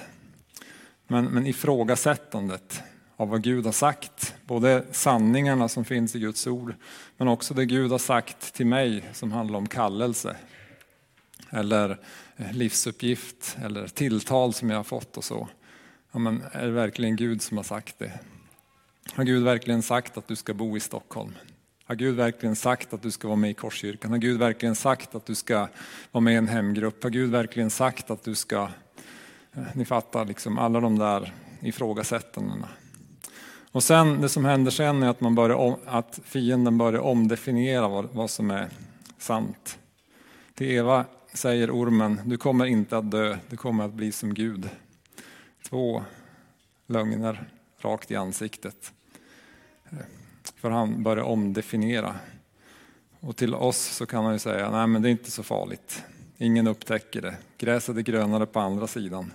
Men, 1.08 1.26
men 1.26 1.48
ifrågasättandet 1.48 2.84
av 3.16 3.30
vad 3.30 3.44
Gud 3.44 3.66
har 3.66 3.72
sagt. 3.72 4.34
Både 4.46 4.86
sanningarna 4.92 5.68
som 5.68 5.86
finns 5.86 6.16
i 6.16 6.20
Guds 6.20 6.48
ord, 6.48 6.74
men 7.18 7.28
också 7.28 7.54
det 7.54 7.66
Gud 7.66 7.92
har 7.92 8.00
sagt 8.00 8.54
till 8.54 8.68
mig 8.68 9.04
som 9.14 9.32
handlar 9.32 9.58
om 9.58 9.68
kallelse. 9.68 10.36
Eller 11.50 11.98
livsuppgift, 12.52 13.58
eller 13.64 13.88
tilltal 13.88 14.54
som 14.54 14.70
jag 14.70 14.78
har 14.78 14.84
fått 14.84 15.18
och 15.18 15.24
så. 15.24 15.48
Ja, 16.12 16.20
men 16.20 16.44
är 16.52 16.66
det 16.66 16.72
verkligen 16.72 17.16
Gud 17.16 17.42
som 17.42 17.58
har 17.58 17.64
sagt 17.64 18.00
det? 18.00 18.20
Har 19.14 19.24
Gud 19.24 19.44
verkligen 19.44 19.82
sagt 19.82 20.18
att 20.18 20.28
du 20.28 20.36
ska 20.36 20.54
bo 20.54 20.78
i 20.78 20.80
Stockholm? 20.80 21.32
Har 21.86 21.96
Gud 21.96 22.16
verkligen 22.16 22.56
sagt 22.56 22.94
att 22.94 23.02
du 23.02 23.12
ska 23.12 23.28
vara 23.28 23.36
med 23.36 23.50
i 23.50 23.54
Korskyrkan? 23.54 24.12
Har 24.12 24.18
Gud 24.18 24.40
verkligen 24.40 24.76
sagt 24.76 25.16
att 25.16 25.26
du 25.26 25.36
ska 25.36 25.68
vara 26.12 26.22
med 26.22 26.34
i 26.34 26.38
en 26.38 26.48
hemgrupp? 26.48 27.04
Har 27.04 27.10
Gud 27.10 27.32
verkligen 27.32 27.70
sagt 27.70 28.12
att 28.12 28.24
du 28.24 28.36
ska... 28.36 28.70
Eh, 29.54 29.64
ni 29.74 29.86
fattar, 29.86 30.26
liksom 30.26 30.58
alla 30.58 30.80
de 30.80 31.00
där 31.00 31.34
ifrågasättandena. 31.62 32.70
Och 33.72 33.84
sen, 33.84 34.22
det 34.22 34.30
som 34.30 34.46
händer 34.46 34.72
sen 34.72 35.04
är 35.04 35.10
att, 35.10 35.22
man 35.22 35.36
börjar, 35.36 35.78
att 35.86 36.20
fienden 36.24 36.78
börjar 36.78 37.00
omdefiniera 37.00 37.88
vad, 37.88 38.10
vad 38.14 38.30
som 38.30 38.52
är 38.52 38.70
sant. 39.18 39.80
Till 40.54 40.68
Eva 40.68 41.06
säger 41.34 41.72
ormen, 41.72 42.22
du 42.26 42.38
kommer 42.38 42.66
inte 42.66 42.98
att 42.98 43.12
dö, 43.12 43.38
du 43.50 43.58
kommer 43.58 43.86
att 43.86 43.94
bli 43.94 44.12
som 44.12 44.34
Gud. 44.34 44.70
Två 45.70 46.04
lögner 46.88 47.50
rakt 47.80 48.12
i 48.12 48.16
ansiktet. 48.16 48.94
Eh, 49.90 49.98
för 50.56 50.70
han 50.70 51.04
börjar 51.04 51.24
omdefiniera 51.24 52.16
Och 53.20 53.36
till 53.36 53.56
oss 53.56 53.78
så 53.78 54.06
kan 54.06 54.24
han 54.24 54.34
ju 54.34 54.40
säga, 54.40 54.72
nej 54.72 54.88
men 54.88 55.02
det 55.02 55.10
är 55.10 55.12
inte 55.12 55.32
så 55.32 55.44
farligt. 55.44 56.04
Ingen 56.38 56.68
upptäcker 56.68 57.22
det. 57.22 57.38
Gräset 57.58 57.98
är 57.98 58.02
grönare 58.02 58.46
på 58.46 58.60
andra 58.60 58.88
sidan. 58.88 59.34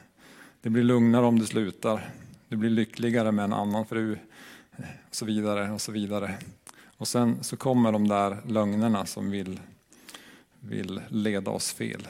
Det 0.61 0.71
blir 0.71 0.83
lugnare 0.83 1.27
om 1.27 1.39
du 1.39 1.47
slutar. 1.47 2.11
Du 2.49 2.57
blir 2.57 2.71
lyckligare 2.71 3.33
med 3.33 3.45
en 3.45 3.53
annan 3.53 3.87
fru. 3.87 4.13
Eh, 4.77 4.85
och 5.09 5.15
så 5.15 5.25
vidare 5.25 5.71
och 5.71 5.81
så 5.81 5.93
vidare. 5.93 6.35
Och 6.97 7.09
sen 7.09 7.45
så 7.45 7.57
kommer 7.57 7.93
de 7.93 8.09
där 8.09 8.37
lögnerna 8.47 9.07
som 9.07 9.31
vill, 9.31 9.61
vill 10.61 11.01
leda 11.09 11.51
oss 11.51 11.73
fel. 11.73 12.09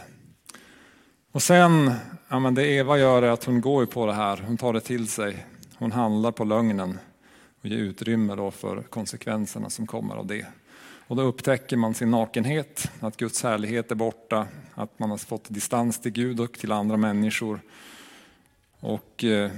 Och 1.35 1.43
sen, 1.43 1.95
ja 2.29 2.39
men 2.39 2.55
det 2.55 2.67
Eva 2.67 2.99
gör 2.99 3.23
är 3.23 3.31
att 3.31 3.45
hon 3.45 3.61
går 3.61 3.87
på 3.87 4.07
det 4.07 4.13
här, 4.13 4.37
hon 4.47 4.57
tar 4.57 4.73
det 4.73 4.81
till 4.81 5.09
sig. 5.09 5.47
Hon 5.77 5.93
handlar 5.93 6.33
på 6.33 6.45
lögnen 6.45 6.99
och 7.61 7.67
ger 7.67 7.77
utrymme 7.77 8.35
då 8.35 8.51
för 8.51 8.83
konsekvenserna 8.83 9.71
som 9.71 9.87
kommer 9.87 10.15
av 10.15 10.27
det. 10.27 10.47
Och 11.07 11.17
då 11.17 11.23
upptäcker 11.23 11.77
man 11.77 11.95
sin 11.95 12.11
nakenhet, 12.11 12.91
att 13.01 13.17
Guds 13.17 13.43
härlighet 13.43 13.91
är 13.91 13.95
borta, 13.95 14.47
att 14.75 14.99
man 14.99 15.11
har 15.11 15.19
fått 15.19 15.45
distans 15.49 15.99
till 16.01 16.13
Gud 16.13 16.41
och 16.41 16.53
till 16.53 16.73
andra 16.73 16.97
människor. 16.97 17.61
Och, 18.81 19.25
eh, 19.25 19.51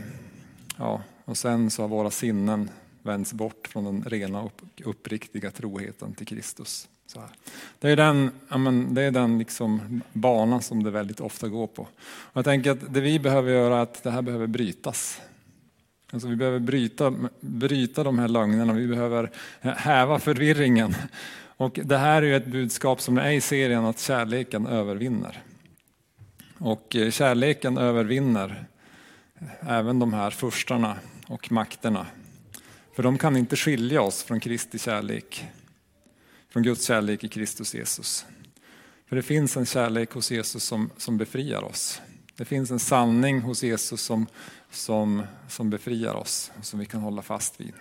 ja, 0.79 1.03
och 1.25 1.39
sen 1.39 1.71
så 1.71 1.83
har 1.83 1.89
våra 1.89 2.11
sinnen 2.11 2.71
vänts 3.03 3.33
bort 3.33 3.69
från 3.69 3.85
den 3.85 4.05
rena 4.05 4.41
och 4.41 4.63
uppriktiga 4.85 5.51
troheten 5.51 6.15
till 6.15 6.27
Kristus. 6.27 6.89
Så 7.07 7.21
här. 7.21 7.29
Det 7.79 7.91
är 7.91 7.97
den, 7.97 8.31
men, 8.49 8.95
det 8.95 9.03
är 9.03 9.11
den 9.11 9.39
liksom 9.39 10.01
banan 10.13 10.63
som 10.63 10.83
det 10.83 10.91
väldigt 10.91 11.21
ofta 11.21 11.49
går 11.49 11.67
på. 11.67 11.83
Och 12.07 12.37
jag 12.37 12.45
tänker 12.45 12.71
att 12.71 12.95
det 12.95 13.01
vi 13.01 13.19
behöver 13.19 13.53
göra 13.53 13.77
är 13.77 13.83
att 13.83 14.03
det 14.03 14.11
här 14.11 14.23
behöver 14.23 14.47
brytas. 14.47 15.21
Alltså 16.13 16.29
vi 16.29 16.37
behöver 16.37 16.59
bryta, 16.59 17.15
bryta 17.41 18.05
de 18.05 18.19
här 18.19 18.29
lögnerna, 18.29 18.73
vi 18.73 18.87
behöver 18.87 19.31
häva 19.61 20.19
förvirringen. 20.19 20.95
Och 21.57 21.81
det 21.85 21.99
här 21.99 22.23
är 22.23 22.27
ju 22.27 22.37
ett 22.37 22.47
budskap 22.47 23.01
som 23.01 23.19
är 23.19 23.31
i 23.31 23.41
serien 23.41 23.85
att 23.85 23.99
kärleken 23.99 24.67
övervinner. 24.67 25.43
Och 26.59 26.97
eh, 26.97 27.11
kärleken 27.11 27.79
övervinner 27.79 28.67
även 29.61 29.99
de 29.99 30.13
här 30.13 30.31
förstarna 30.31 30.97
och 31.27 31.53
makterna. 31.53 32.07
För 32.95 33.03
de 33.03 33.19
kan 33.19 33.37
inte 33.37 33.57
skilja 33.57 34.03
oss 34.03 34.23
från 34.23 34.41
Kristi 34.41 34.79
kärlek, 34.79 35.47
från 36.57 36.63
Guds 36.63 36.87
kärlek 36.87 37.25
i 37.25 37.29
Kristus 37.29 37.75
Jesus. 37.75 38.27
För 39.09 39.17
det 39.17 39.23
finns 39.23 39.57
en 39.57 39.67
kärlek 39.67 40.13
hos 40.13 40.31
Jesus 40.31 40.65
som, 40.65 40.91
som 40.97 41.19
befriar 41.19 41.65
oss. 41.65 42.01
Det 42.37 42.45
finns 42.45 42.71
en 42.71 42.79
sanning 42.79 43.41
hos 43.41 43.63
Jesus 43.63 44.01
som, 44.01 44.27
som, 44.71 45.23
som 45.49 45.71
befriar 45.71 46.15
oss, 46.15 46.53
som 46.63 46.79
vi 46.79 46.87
kan 46.87 47.01
hålla 47.01 47.23
fast 47.23 47.61
vid. 47.61 47.73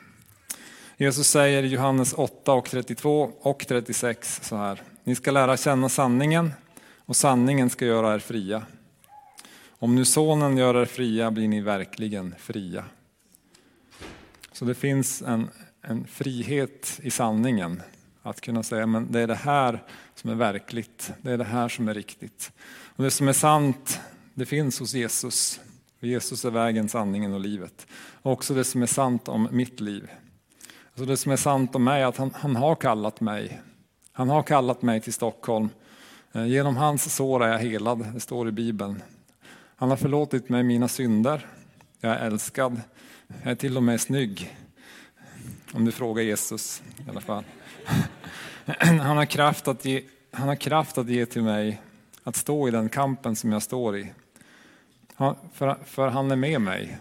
Jesus 0.98 1.28
säger 1.28 1.64
i 1.64 1.68
Johannes 1.68 2.14
8 2.14 2.54
och 2.54 2.66
32 2.66 3.32
och 3.42 3.66
36 3.68 4.40
så 4.44 4.56
här. 4.56 4.82
Ni 5.04 5.16
ska 5.16 5.32
lära 5.32 5.58
känna 5.58 5.90
sanningen 5.90 6.52
och 6.98 7.16
sanningen 7.16 7.70
ska 7.70 7.86
göra 7.86 8.16
er 8.16 8.20
fria. 8.20 8.64
Om 9.70 9.96
nu 9.96 10.06
sonen 10.06 10.58
gör 10.58 10.82
er 10.82 10.86
fria 10.86 11.32
blir 11.32 11.48
ni 11.48 11.62
verkligen 11.62 12.36
fria. 12.40 12.86
Så 14.52 14.66
det 14.66 14.76
finns 14.76 15.22
en, 15.22 15.50
en 15.82 16.08
frihet 16.08 17.00
i 17.04 17.12
sanningen. 17.12 17.82
Att 18.26 18.42
kunna 18.42 18.64
säga 18.64 18.86
men 18.86 19.12
det 19.12 19.20
är 19.20 19.28
det 19.28 19.36
här 19.36 19.84
som 20.16 20.30
är 20.30 20.36
verkligt, 20.36 21.12
det 21.22 21.32
är 21.32 21.38
det 21.38 21.44
här 21.44 21.70
som 21.70 21.88
är 21.88 21.94
riktigt. 21.94 22.52
Och 22.96 23.04
det 23.04 23.12
som 23.12 23.28
är 23.28 23.34
sant, 23.34 24.00
det 24.34 24.46
finns 24.46 24.80
hos 24.80 24.94
Jesus. 24.94 25.60
Jesus 26.00 26.46
är 26.46 26.52
vägen, 26.52 26.90
sanningen 26.90 27.34
och 27.34 27.40
livet. 27.40 27.88
Och 28.22 28.32
också 28.32 28.54
det 28.54 28.64
som 28.64 28.82
är 28.82 28.86
sant 28.86 29.28
om 29.28 29.48
mitt 29.52 29.80
liv. 29.80 30.10
Alltså 30.90 31.06
det 31.06 31.18
som 31.18 31.32
är 31.32 31.36
sant 31.36 31.76
om 31.76 31.84
mig 31.84 32.02
är 32.02 32.06
att 32.06 32.18
han, 32.18 32.32
han 32.34 32.56
har 32.56 32.76
kallat 32.76 33.22
mig. 33.22 33.62
Han 34.12 34.30
har 34.30 34.44
kallat 34.44 34.82
mig 34.82 35.02
till 35.02 35.14
Stockholm. 35.14 35.70
Eh, 36.32 36.46
genom 36.46 36.78
hans 36.78 37.16
sår 37.16 37.44
är 37.44 37.52
jag 37.52 37.60
helad, 37.60 38.08
det 38.14 38.20
står 38.20 38.48
i 38.48 38.52
Bibeln. 38.52 39.02
Han 39.76 39.90
har 39.90 39.98
förlåtit 39.98 40.50
mig 40.50 40.64
mina 40.64 40.88
synder. 40.88 41.48
Jag 42.00 42.12
är 42.12 42.26
älskad. 42.26 42.82
Jag 43.44 43.52
är 43.52 43.56
till 43.56 43.78
och 43.78 43.84
med 43.84 44.02
snygg. 44.02 44.58
Om 45.74 45.86
du 45.86 45.92
frågar 45.92 46.24
Jesus 46.24 46.84
i 47.08 47.10
alla 47.10 47.22
fall. 47.22 47.44
Han 48.80 49.18
har 49.18 49.26
kraft 49.26 49.68
att 49.68 49.86
ge, 49.86 50.04
han 50.32 50.48
har 50.48 50.56
kraft 50.56 50.98
att 50.98 51.10
ge 51.10 51.26
till 51.26 51.44
mig 51.44 51.82
att 52.24 52.36
stå 52.36 52.68
i 52.68 52.72
den 52.72 52.90
kampen 52.90 53.36
som 53.36 53.52
jag 53.52 53.62
står 53.62 53.98
i. 53.98 54.14
För, 55.54 55.78
för 55.86 56.08
han 56.08 56.32
är 56.32 56.36
med 56.36 56.62
mig. 56.62 56.98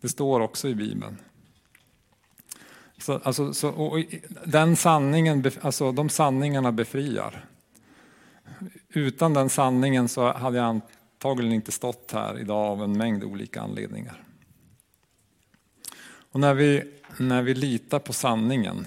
Det 0.00 0.08
står 0.08 0.40
också 0.40 0.68
i 0.68 0.74
Bibeln. 0.74 1.16
Så, 2.98 3.20
alltså, 3.24 3.54
så, 3.54 4.02
den 4.44 4.76
sanningen, 4.76 5.50
alltså, 5.60 5.92
de 5.92 6.08
sanningarna 6.08 6.72
befriar. 6.72 7.44
Utan 8.88 9.34
den 9.34 9.50
sanningen 9.50 10.08
så 10.08 10.32
hade 10.32 10.56
jag 10.56 10.66
antagligen 10.66 11.52
inte 11.52 11.72
stått 11.72 12.12
här 12.12 12.38
idag 12.38 12.66
av 12.66 12.82
en 12.82 12.98
mängd 12.98 13.24
olika 13.24 13.60
anledningar. 13.60 14.22
Och 16.32 16.40
när 16.40 16.54
vi, 16.54 16.82
när 17.18 17.42
vi 17.42 17.54
litar 17.54 17.98
på 17.98 18.12
sanningen, 18.12 18.86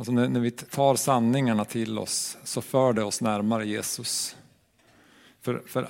alltså 0.00 0.12
när, 0.12 0.28
när 0.28 0.40
vi 0.40 0.50
tar 0.50 0.96
sanningarna 0.96 1.64
till 1.64 1.98
oss, 1.98 2.38
så 2.44 2.62
för 2.62 2.92
det 2.92 3.02
oss 3.02 3.20
närmare 3.20 3.66
Jesus. 3.66 4.36
För, 5.40 5.62
för 5.66 5.88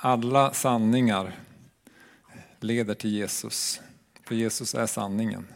alla 0.00 0.52
sanningar 0.52 1.38
leder 2.60 2.94
till 2.94 3.10
Jesus, 3.10 3.80
för 4.24 4.34
Jesus 4.34 4.74
är 4.74 4.86
sanningen. 4.86 5.46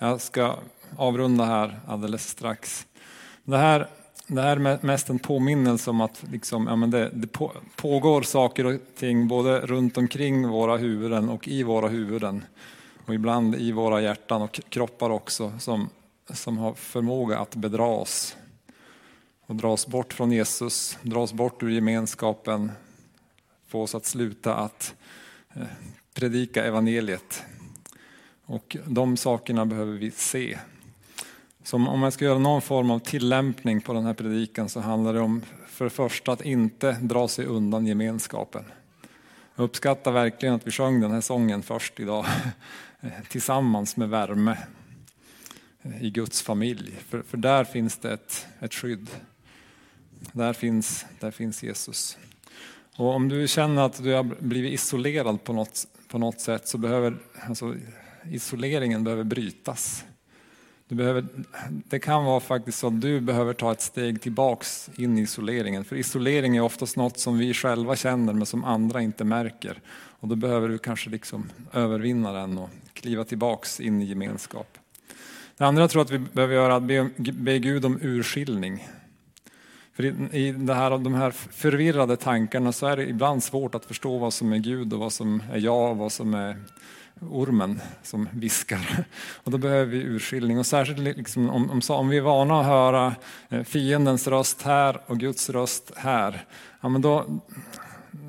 Jag 0.00 0.20
ska 0.20 0.58
avrunda 0.96 1.44
här 1.44 1.80
alldeles 1.86 2.28
strax. 2.28 2.86
Det 3.44 3.58
här, 3.58 3.88
det 4.26 4.42
här 4.42 4.56
är 4.56 4.86
mest 4.86 5.10
en 5.10 5.18
påminnelse 5.18 5.90
om 5.90 6.00
att 6.00 6.24
liksom, 6.30 6.66
ja, 6.66 6.76
men 6.76 6.90
det, 6.90 7.10
det 7.14 7.28
pågår 7.76 8.22
saker 8.22 8.66
och 8.66 8.80
ting 8.96 9.28
både 9.28 9.60
runt 9.60 9.96
omkring 9.96 10.48
våra 10.48 10.76
huvuden 10.76 11.28
och 11.28 11.48
i 11.48 11.62
våra 11.62 11.88
huvuden. 11.88 12.44
Och 13.06 13.14
ibland 13.14 13.54
i 13.54 13.72
våra 13.72 14.00
hjärtan 14.00 14.42
och 14.42 14.60
kroppar 14.68 15.10
också 15.10 15.52
som, 15.58 15.88
som 16.30 16.58
har 16.58 16.74
förmåga 16.74 17.38
att 17.38 17.54
bedra 17.54 17.86
oss. 17.86 18.36
Och 19.46 19.56
dra 19.56 19.72
oss 19.72 19.86
bort 19.86 20.12
från 20.12 20.32
Jesus, 20.32 20.98
dra 21.02 21.20
oss 21.20 21.32
bort 21.32 21.62
ur 21.62 21.70
gemenskapen, 21.70 22.72
få 23.68 23.82
oss 23.82 23.94
att 23.94 24.06
sluta 24.06 24.54
att 24.54 24.94
eh, 25.54 25.62
predika 26.14 26.64
evangeliet. 26.64 27.42
Och 28.46 28.76
de 28.86 29.16
sakerna 29.16 29.66
behöver 29.66 29.92
vi 29.92 30.10
se. 30.10 30.58
Så 31.64 31.76
om 31.76 32.02
jag 32.02 32.12
ska 32.12 32.24
göra 32.24 32.38
någon 32.38 32.62
form 32.62 32.90
av 32.90 32.98
tillämpning 32.98 33.80
på 33.80 33.92
den 33.92 34.04
här 34.06 34.14
predikan 34.14 34.68
så 34.68 34.80
handlar 34.80 35.14
det 35.14 35.20
om 35.20 35.42
för 35.66 35.84
det 35.84 35.90
första 35.90 36.32
att 36.32 36.40
inte 36.40 36.92
dra 36.92 37.28
sig 37.28 37.46
undan 37.46 37.86
gemenskapen. 37.86 38.64
Jag 39.56 39.64
uppskattar 39.64 40.12
verkligen 40.12 40.54
att 40.54 40.66
vi 40.66 40.70
sjöng 40.70 41.00
den 41.00 41.10
här 41.10 41.20
sången 41.20 41.62
först 41.62 42.00
idag 42.00 42.26
tillsammans 43.28 43.96
med 43.96 44.08
värme 44.08 44.56
i 46.00 46.10
Guds 46.10 46.42
familj. 46.42 46.92
För, 47.08 47.22
för 47.22 47.36
där 47.36 47.64
finns 47.64 47.96
det 47.96 48.12
ett, 48.12 48.46
ett 48.60 48.74
skydd. 48.74 49.10
Där 50.32 50.52
finns, 50.52 51.06
där 51.20 51.30
finns 51.30 51.62
Jesus. 51.62 52.18
Och 52.96 53.14
om 53.14 53.28
du 53.28 53.48
känner 53.48 53.82
att 53.82 54.02
du 54.02 54.12
har 54.12 54.24
blivit 54.24 54.72
isolerad 54.72 55.44
på 55.44 55.52
något, 55.52 55.86
på 56.08 56.18
något 56.18 56.40
sätt 56.40 56.68
så 56.68 56.78
behöver 56.78 57.16
alltså, 57.48 57.74
isoleringen 58.30 59.04
behöver 59.04 59.24
brytas. 59.24 60.04
Du 60.94 60.98
behöver, 60.98 61.24
det 61.68 61.98
kan 61.98 62.24
vara 62.24 62.40
faktiskt 62.40 62.78
så 62.78 62.86
att 62.86 63.00
du 63.00 63.20
behöver 63.20 63.52
ta 63.52 63.72
ett 63.72 63.80
steg 63.80 64.20
tillbaks 64.20 64.90
in 64.96 65.18
i 65.18 65.20
isoleringen. 65.20 65.84
För 65.84 65.96
isolering 65.96 66.56
är 66.56 66.60
oftast 66.60 66.96
något 66.96 67.18
som 67.18 67.38
vi 67.38 67.54
själva 67.54 67.96
känner 67.96 68.32
men 68.32 68.46
som 68.46 68.64
andra 68.64 69.02
inte 69.02 69.24
märker. 69.24 69.80
Och 69.92 70.28
då 70.28 70.36
behöver 70.36 70.68
du 70.68 70.78
kanske 70.78 71.10
liksom 71.10 71.50
övervinna 71.72 72.32
den 72.32 72.58
och 72.58 72.70
kliva 72.92 73.24
tillbaks 73.24 73.80
in 73.80 74.02
i 74.02 74.04
gemenskap. 74.04 74.78
Det 75.56 75.64
andra 75.64 75.82
jag 75.82 75.90
tror 75.90 76.02
att 76.02 76.10
vi 76.10 76.18
behöver 76.18 76.54
göra 76.54 76.72
är 76.72 76.76
att 76.76 76.82
be, 76.82 77.10
be 77.32 77.58
Gud 77.58 77.84
om 77.84 77.98
urskiljning. 78.02 78.88
För 79.92 80.04
i, 80.04 80.08
i 80.32 80.52
det 80.52 80.74
här, 80.74 80.90
de 80.98 81.14
här 81.14 81.30
förvirrade 81.30 82.16
tankarna 82.16 82.72
så 82.72 82.86
är 82.86 82.96
det 82.96 83.08
ibland 83.08 83.42
svårt 83.42 83.74
att 83.74 83.84
förstå 83.84 84.18
vad 84.18 84.32
som 84.32 84.52
är 84.52 84.58
Gud 84.58 84.92
och 84.92 84.98
vad 84.98 85.12
som 85.12 85.42
är 85.52 85.58
jag 85.58 85.90
och 85.90 85.96
vad 85.96 86.12
som 86.12 86.34
är 86.34 86.56
ormen 87.20 87.80
som 88.02 88.28
viskar. 88.32 89.04
Och 89.44 89.50
då 89.50 89.58
behöver 89.58 89.92
vi 89.92 90.02
urskiljning. 90.02 90.58
Och 90.58 90.66
särskilt 90.66 90.98
liksom 90.98 91.50
om, 91.50 91.70
om, 91.70 91.80
om 91.88 92.08
vi 92.08 92.16
är 92.16 92.20
vana 92.20 92.60
att 92.60 92.66
höra 92.66 93.14
eh, 93.48 93.62
fiendens 93.62 94.26
röst 94.26 94.62
här 94.62 95.00
och 95.06 95.18
Guds 95.18 95.50
röst 95.50 95.92
här, 95.96 96.44
ja, 96.80 96.88
men 96.88 97.02
då, 97.02 97.26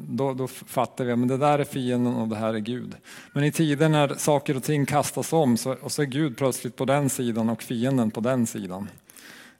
då, 0.09 0.33
då 0.33 0.47
fattar 0.47 1.05
vi 1.05 1.11
att 1.11 1.27
det 1.27 1.37
där 1.37 1.59
är 1.59 1.63
fienden 1.63 2.15
och 2.15 2.27
det 2.27 2.35
här 2.35 2.53
är 2.53 2.59
Gud. 2.59 2.95
Men 3.33 3.43
i 3.43 3.51
tider 3.51 3.89
när 3.89 4.15
saker 4.15 4.57
och 4.57 4.63
ting 4.63 4.85
kastas 4.85 5.33
om 5.33 5.57
så, 5.57 5.73
och 5.73 5.91
så 5.91 6.01
är 6.01 6.05
Gud 6.05 6.37
plötsligt 6.37 6.75
på 6.75 6.85
den 6.85 7.09
sidan 7.09 7.49
och 7.49 7.63
fienden 7.63 8.11
på 8.11 8.19
den 8.19 8.47
sidan. 8.47 8.89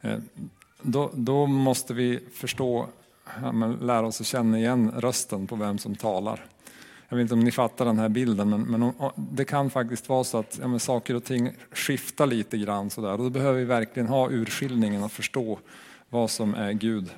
Eh, 0.01 0.17
då, 0.81 1.11
då 1.13 1.45
måste 1.45 1.93
vi 1.93 2.19
förstå, 2.33 2.88
ja, 3.41 3.51
lära 3.81 4.07
oss 4.07 4.21
att 4.21 4.27
känna 4.27 4.57
igen 4.57 4.91
rösten 4.97 5.47
på 5.47 5.55
vem 5.55 5.77
som 5.77 5.95
talar 5.95 6.45
jag 7.10 7.18
vet 7.18 7.22
inte 7.22 7.34
om 7.34 7.39
ni 7.39 7.52
fattar 7.52 7.86
den 7.86 8.00
här 8.00 8.10
bilden, 8.10 8.50
men, 8.50 8.62
men 8.62 8.94
det 9.15 9.46
kan 9.46 9.70
faktiskt 9.70 10.10
vara 10.10 10.24
så 10.24 10.38
att 10.38 10.60
ja, 10.62 10.80
saker 10.80 11.15
och 11.15 11.24
ting 11.24 11.52
skiftar 11.72 12.28
lite 12.28 12.58
grann 12.58 12.89
sådär. 12.89 13.12
Och 13.12 13.18
då 13.18 13.30
behöver 13.30 13.60
vi 13.60 13.65
verkligen 13.65 14.08
ha 14.08 14.30
urskiljningen 14.30 15.04
och 15.04 15.12
förstå 15.12 15.60
vad 16.10 16.32
som 16.32 16.56
är 16.56 16.72
Gud, 16.72 17.10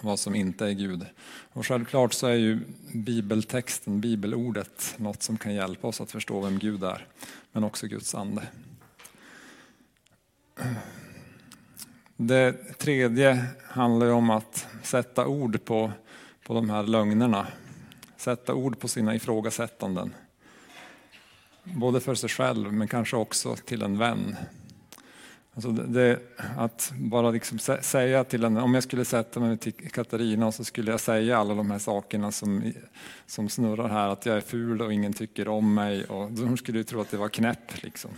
vad 0.00 0.18
som 0.18 0.34
inte 0.34 0.66
är 0.66 0.72
Gud. 0.72 1.06
Och 1.52 1.66
självklart 1.66 2.12
så 2.12 2.26
är 2.26 2.34
ju 2.34 2.58
bibeltexten, 2.94 4.00
bibelordet, 4.00 4.94
något 4.96 5.22
som 5.22 5.38
kan 5.38 5.54
hjälpa 5.54 5.88
oss 5.88 6.00
att 6.00 6.10
förstå 6.10 6.40
vem 6.40 6.58
Gud 6.58 6.84
är, 6.84 7.06
men 7.52 7.64
också 7.64 7.86
Guds 7.86 8.14
ande. 8.14 8.42
Det 12.16 12.52
tredje 12.78 13.44
handlar 13.62 14.10
om 14.10 14.30
att 14.30 14.66
sätta 14.82 15.26
ord 15.26 15.64
på, 15.64 15.92
på 16.46 16.54
de 16.54 16.70
här 16.70 16.82
lögnerna. 16.82 17.46
Sätta 18.20 18.54
ord 18.54 18.78
på 18.78 18.88
sina 18.88 19.14
ifrågasättanden. 19.14 20.14
Både 21.64 22.00
för 22.00 22.14
sig 22.14 22.28
själv 22.28 22.72
men 22.72 22.88
kanske 22.88 23.16
också 23.16 23.56
till 23.56 23.82
en 23.82 23.98
vän. 23.98 24.36
Alltså 25.54 25.70
det, 25.70 25.86
det, 25.86 26.18
att 26.56 26.92
bara 26.96 27.30
liksom 27.30 27.58
säga 27.80 28.24
till 28.24 28.44
en, 28.44 28.56
om 28.56 28.74
jag 28.74 28.82
skulle 28.82 29.04
sätta 29.04 29.40
mig 29.40 29.58
till 29.58 29.72
Katarina 29.72 30.52
så 30.52 30.64
skulle 30.64 30.90
jag 30.90 31.00
säga 31.00 31.38
alla 31.38 31.54
de 31.54 31.70
här 31.70 31.78
sakerna 31.78 32.32
som, 32.32 32.72
som 33.26 33.48
snurrar 33.48 33.88
här, 33.88 34.08
att 34.08 34.26
jag 34.26 34.36
är 34.36 34.40
ful 34.40 34.82
och 34.82 34.92
ingen 34.92 35.12
tycker 35.12 35.48
om 35.48 35.74
mig. 35.74 36.04
Och 36.04 36.30
hon 36.30 36.56
skulle 36.56 36.78
ju 36.78 36.84
tro 36.84 37.00
att 37.00 37.10
det 37.10 37.16
var 37.16 37.28
knäpp, 37.28 37.82
liksom. 37.82 38.10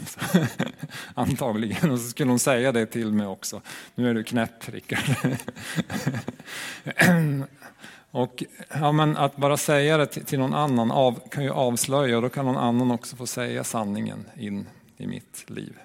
antagligen. 1.15 1.91
Och 1.91 2.01
så 2.01 2.09
skulle 2.09 2.31
hon 2.31 2.39
säga 2.39 2.73
det 2.73 2.87
till 2.87 3.13
mig 3.13 3.27
också. 3.27 3.61
Nu 3.95 4.11
är 4.11 4.15
du 4.15 4.25
knäpp, 4.25 4.69
Rickard. 4.69 5.17
och 8.15 8.45
ja, 8.75 8.93
men 8.93 9.17
att 9.17 9.37
bara 9.37 9.57
säga 9.57 9.97
det 9.97 10.07
till, 10.07 10.39
någon 10.39 10.55
annan 10.55 10.91
av, 10.91 11.29
kan 11.29 11.45
ju 11.45 11.51
avslöja 11.51 12.17
och 12.17 12.23
då 12.23 12.29
kan 12.29 12.45
någon 12.45 12.57
annan 12.57 12.91
också 12.91 13.17
få 13.17 13.27
säga 13.27 13.65
sanningen 13.65 14.25
in 14.39 14.67
i 14.97 15.07
mitt 15.07 15.51
liv. 15.51 15.79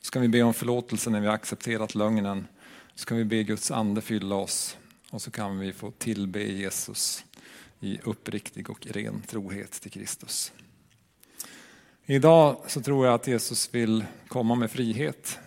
Ska 0.00 0.20
vi 0.20 0.28
be 0.28 0.42
om 0.42 0.54
förlåtelse 0.54 1.10
när 1.10 1.20
vi 1.20 1.26
har 1.26 1.34
accepterat 1.34 1.94
lögnen. 1.94 2.46
Så 2.94 3.06
kan 3.06 3.16
vi 3.16 3.24
be 3.24 3.42
Guds 3.42 3.70
ande 3.70 4.00
fylla 4.00 4.34
oss 4.34 4.76
och 5.10 5.22
så 5.22 5.30
kan 5.30 5.58
vi 5.58 5.72
få 5.72 5.90
tillbe 5.90 6.42
Jesus 6.42 7.24
i 7.80 7.98
uppriktig 8.04 8.70
och 8.70 8.86
ren 8.86 9.22
trohet 9.26 9.72
till 9.72 9.90
Kristus. 9.90 10.52
Idag 12.06 12.56
så 12.66 12.80
tror 12.80 13.06
jag 13.06 13.14
att 13.14 13.26
Jesus 13.26 13.74
vill 13.74 14.04
komma 14.28 14.54
med 14.54 14.70
frihet 14.70 15.38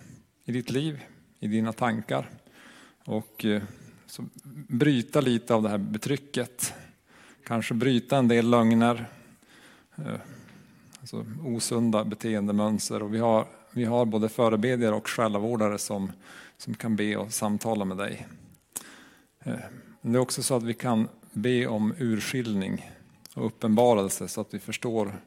i 0.44 0.52
ditt 0.52 0.70
liv, 0.70 1.00
i 1.38 1.46
dina 1.46 1.72
tankar 1.72 2.30
och 3.04 3.44
eh, 3.44 3.62
så 4.14 4.24
bryta 4.68 5.20
lite 5.20 5.54
av 5.54 5.62
det 5.62 5.68
här 5.68 5.78
betrycket. 5.78 6.74
Kanske 7.46 7.74
bryta 7.74 8.16
en 8.16 8.28
del 8.28 8.50
lögner, 8.50 9.10
eh, 9.96 10.20
alltså 11.00 11.24
osunda 11.44 12.04
beteendemönster. 12.04 13.02
Och 13.02 13.14
vi 13.14 13.18
har 13.18 13.46
vi 13.70 13.84
har 13.84 14.04
både 14.04 14.28
förebedjare 14.28 14.94
och 14.94 15.08
själavårdare 15.08 15.78
som, 15.78 16.12
som 16.58 16.74
kan 16.74 16.96
be 16.96 17.16
och 17.16 17.32
samtala 17.32 17.84
med 17.84 17.96
dig. 17.96 18.26
Eh, 19.44 19.54
men 20.00 20.12
det 20.12 20.18
är 20.18 20.20
också 20.20 20.42
så 20.42 20.56
att 20.56 20.62
vi 20.62 20.74
kan 20.74 21.08
be 21.32 21.66
om 21.66 21.94
urskiljning 21.98 22.90
och 23.34 23.46
uppenbarelse 23.46 24.28
så 24.28 24.40
att 24.40 24.54
vi 24.54 24.58
förstår 24.58 25.20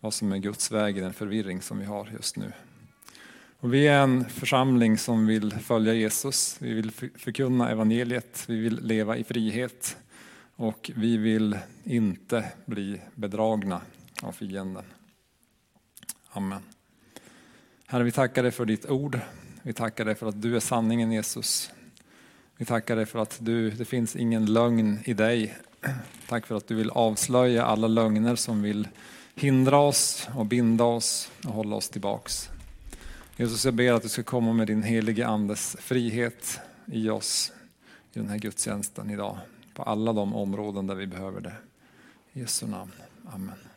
vad 0.00 0.14
som 0.14 0.32
är 0.32 0.38
Guds 0.38 0.72
väg 0.72 0.98
i 0.98 1.00
den 1.00 1.12
förvirring 1.12 1.62
som 1.62 1.78
vi 1.78 1.84
har 1.84 2.10
just 2.12 2.36
nu. 2.36 2.52
Och 3.62 3.74
vi 3.74 3.86
är 3.86 4.02
en 4.02 4.24
församling 4.24 4.98
som 4.98 5.26
vill 5.26 5.52
följa 5.52 5.94
Jesus, 5.94 6.56
vi 6.60 6.74
vill 6.74 6.90
förkunna 6.90 7.70
evangeliet, 7.70 8.44
vi 8.48 8.60
vill 8.60 8.80
leva 8.82 9.16
i 9.16 9.24
frihet 9.24 9.96
och 10.56 10.90
vi 10.96 11.16
vill 11.16 11.58
inte 11.84 12.44
bli 12.66 13.00
bedragna 13.14 13.80
av 14.22 14.32
fienden. 14.32 14.84
Amen. 16.28 16.62
Herre, 17.86 18.04
vi 18.04 18.12
tackar 18.12 18.42
dig 18.42 18.52
för 18.52 18.64
ditt 18.64 18.90
ord. 18.90 19.20
Vi 19.62 19.72
tackar 19.72 20.04
dig 20.04 20.14
för 20.14 20.26
att 20.26 20.42
du 20.42 20.56
är 20.56 20.60
sanningen 20.60 21.12
Jesus. 21.12 21.70
Vi 22.56 22.64
tackar 22.64 22.96
dig 22.96 23.06
för 23.06 23.18
att 23.18 23.38
du, 23.40 23.70
det 23.70 23.84
finns 23.84 24.16
ingen 24.16 24.46
lögn 24.46 24.98
i 25.04 25.14
dig. 25.14 25.56
Tack 26.28 26.46
för 26.46 26.54
att 26.54 26.68
du 26.68 26.74
vill 26.74 26.90
avslöja 26.90 27.64
alla 27.64 27.88
lögner 27.88 28.36
som 28.36 28.62
vill 28.62 28.88
hindra 29.34 29.78
oss 29.78 30.28
och 30.34 30.46
binda 30.46 30.84
oss 30.84 31.30
och 31.46 31.54
hålla 31.54 31.76
oss 31.76 31.88
tillbaks. 31.88 32.50
Jesus, 33.40 33.64
jag 33.64 33.74
ber 33.74 33.92
att 33.92 34.02
du 34.02 34.08
ska 34.08 34.22
komma 34.22 34.52
med 34.52 34.66
din 34.66 34.82
helige 34.82 35.26
Andes 35.26 35.76
frihet 35.80 36.60
i 36.86 37.10
oss 37.10 37.52
i 38.12 38.18
den 38.18 38.28
här 38.28 38.38
gudstjänsten 38.38 39.10
idag. 39.10 39.38
På 39.74 39.82
alla 39.82 40.12
de 40.12 40.34
områden 40.34 40.86
där 40.86 40.94
vi 40.94 41.06
behöver 41.06 41.40
det. 41.40 41.54
I 42.32 42.40
Jesu 42.40 42.66
namn. 42.66 42.92
Amen. 43.26 43.69